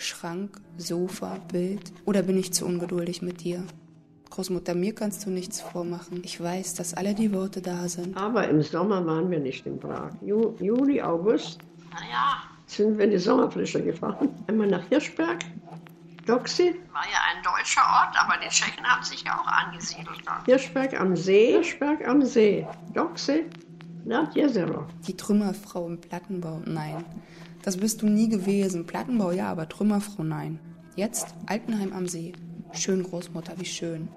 [0.00, 3.62] Schrank, Sofa, Bild oder bin ich zu ungeduldig mit dir?
[4.30, 6.22] Großmutter, mir kannst du nichts vormachen.
[6.24, 8.16] Ich weiß, dass alle die Worte da sind.
[8.16, 10.12] Aber im Sommer waren wir nicht in Prag.
[10.22, 11.58] Ju Juli, August
[11.92, 14.30] Naja, sind wir in die Sommerfrische gefahren.
[14.46, 15.44] Einmal nach Hirschberg,
[16.24, 20.22] Doxy, war ja ein deutscher Ort, aber die Tschechen haben sich ja auch angesiedelt.
[20.46, 23.44] Hirschberg am See, Hirschberg am See, Doxy,
[24.06, 24.86] Nad Jezero.
[25.06, 27.04] Die Trümmerfrau im Plattenbau, nein.
[27.62, 28.86] Das bist du nie gewesen.
[28.86, 30.58] Plattenbau ja, aber Trümmerfrau, nein.
[30.96, 32.32] Jetzt Altenheim am See.
[32.72, 34.08] Schön, Großmutter, wie schön.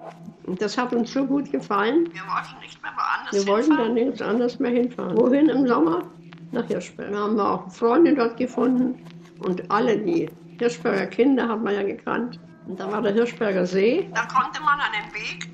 [0.46, 2.08] Und das hat uns so gut gefallen.
[2.12, 3.86] Wir wollten nicht mehr woanders Wir wollten hinfahren.
[3.86, 5.16] dann nirgends anders mehr hinfahren.
[5.16, 6.02] Wohin im Sommer?
[6.52, 7.10] Nach Hirschberg.
[7.10, 8.94] Da haben wir auch Freunde dort gefunden.
[9.40, 12.38] Und alle die Hirschberger Kinder haben wir ja gekannt.
[12.66, 14.08] Und da war der Hirschberger See.
[14.14, 15.48] Dann konnte man an dem Weg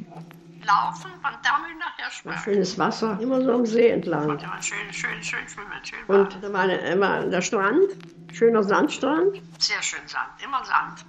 [0.66, 2.38] laufen von Dammel nach War Hirschberg.
[2.40, 4.26] schönes Wasser, immer so am See entlang.
[4.26, 7.88] Konnte man schön, schön, schön schwimmen, schön Und da war eine, immer der Strand,
[8.32, 9.40] schöner Sandstrand.
[9.58, 11.04] Sehr schön Sand, immer Sand.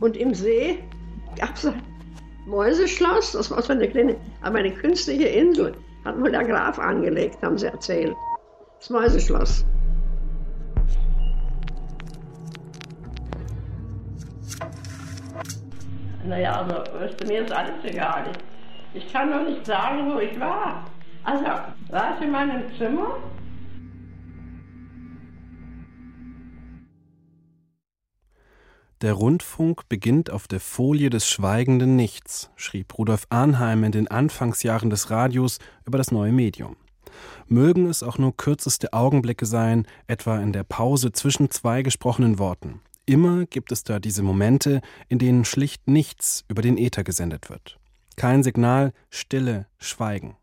[0.00, 0.82] Und im See
[1.38, 1.82] gab es ein
[2.46, 5.76] Mäuseschloss, das war so eine kleine, aber eine künstliche Insel.
[6.04, 8.16] Hat wohl der Graf angelegt, haben sie erzählt.
[8.78, 9.64] Das Mäuseschloss.
[16.24, 18.32] Naja, also, weißt du, mir ist alles egal.
[18.96, 20.84] Ich, kann doch nicht sagen, wo ich war.
[21.22, 21.44] Also,
[21.90, 23.18] war ich in meinem Zimmer?
[29.02, 34.88] Der Rundfunk beginnt auf der Folie des schweigenden Nichts, schrieb Rudolf Arnheim in den Anfangsjahren
[34.88, 36.76] des Radios über das neue Medium.
[37.46, 42.80] Mögen es auch nur kürzeste Augenblicke sein, etwa in der Pause zwischen zwei gesprochenen Worten.
[43.04, 47.78] Immer gibt es da diese Momente, in denen schlicht nichts über den Äther gesendet wird.
[48.16, 50.36] Kein Signal, Stille, Schweigen.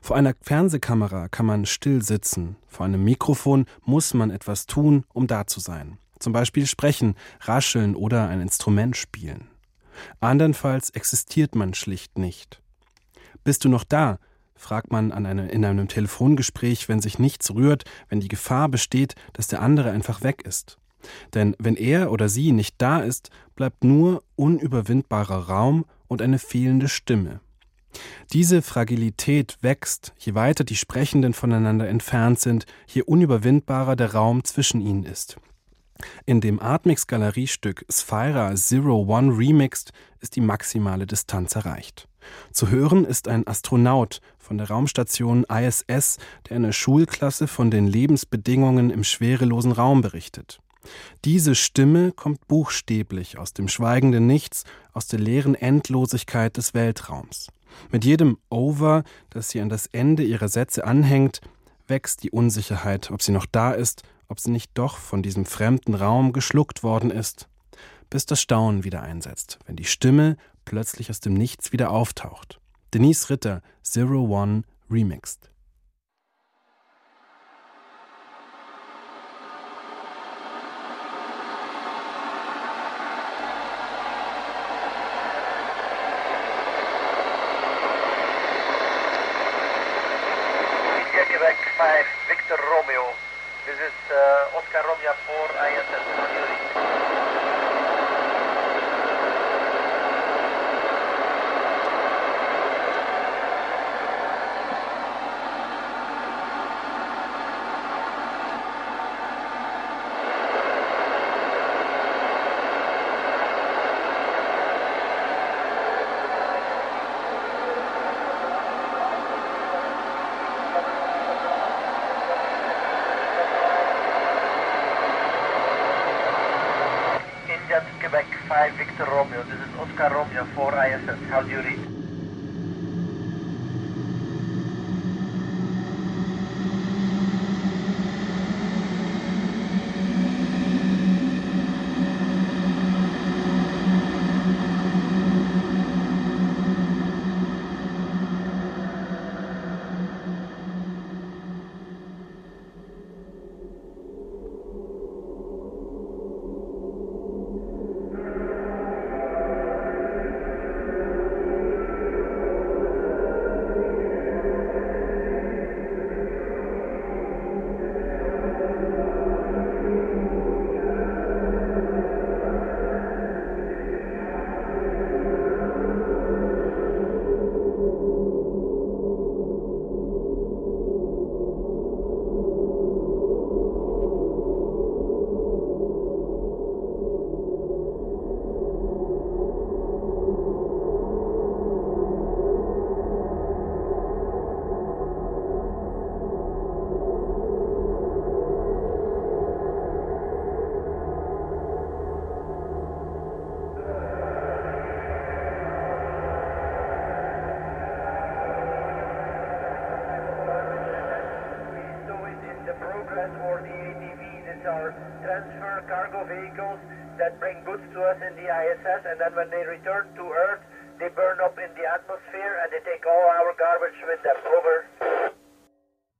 [0.00, 5.26] Vor einer Fernsehkamera kann man still sitzen, vor einem Mikrofon muss man etwas tun, um
[5.26, 5.98] da zu sein.
[6.20, 9.48] Zum Beispiel sprechen, rascheln oder ein Instrument spielen.
[10.20, 12.62] Andernfalls existiert man schlicht nicht.
[13.42, 14.18] Bist du noch da?
[14.54, 19.16] fragt man an eine, in einem Telefongespräch, wenn sich nichts rührt, wenn die Gefahr besteht,
[19.32, 20.78] dass der andere einfach weg ist.
[21.34, 25.84] Denn wenn er oder sie nicht da ist, bleibt nur unüberwindbarer Raum
[26.14, 27.40] und eine fehlende Stimme.
[28.32, 34.80] Diese Fragilität wächst, je weiter die Sprechenden voneinander entfernt sind, je unüberwindbarer der Raum zwischen
[34.80, 35.38] ihnen ist.
[36.24, 42.08] In dem Artmix Galeriestück Sphyra Zero One Remixed ist die maximale Distanz erreicht.
[42.52, 46.18] Zu hören ist ein Astronaut von der Raumstation ISS,
[46.48, 50.60] der einer Schulklasse von den Lebensbedingungen im schwerelosen Raum berichtet.
[51.24, 57.48] Diese Stimme kommt buchstäblich aus dem schweigenden Nichts, aus der leeren Endlosigkeit des Weltraums.
[57.90, 61.40] Mit jedem Over, das sie an das Ende ihrer Sätze anhängt,
[61.86, 65.94] wächst die Unsicherheit, ob sie noch da ist, ob sie nicht doch von diesem fremden
[65.94, 67.48] Raum geschluckt worden ist,
[68.10, 72.60] bis das Staunen wieder einsetzt, wenn die Stimme plötzlich aus dem Nichts wieder auftaucht.
[72.94, 75.50] Denise Ritter, Zero One Remixed.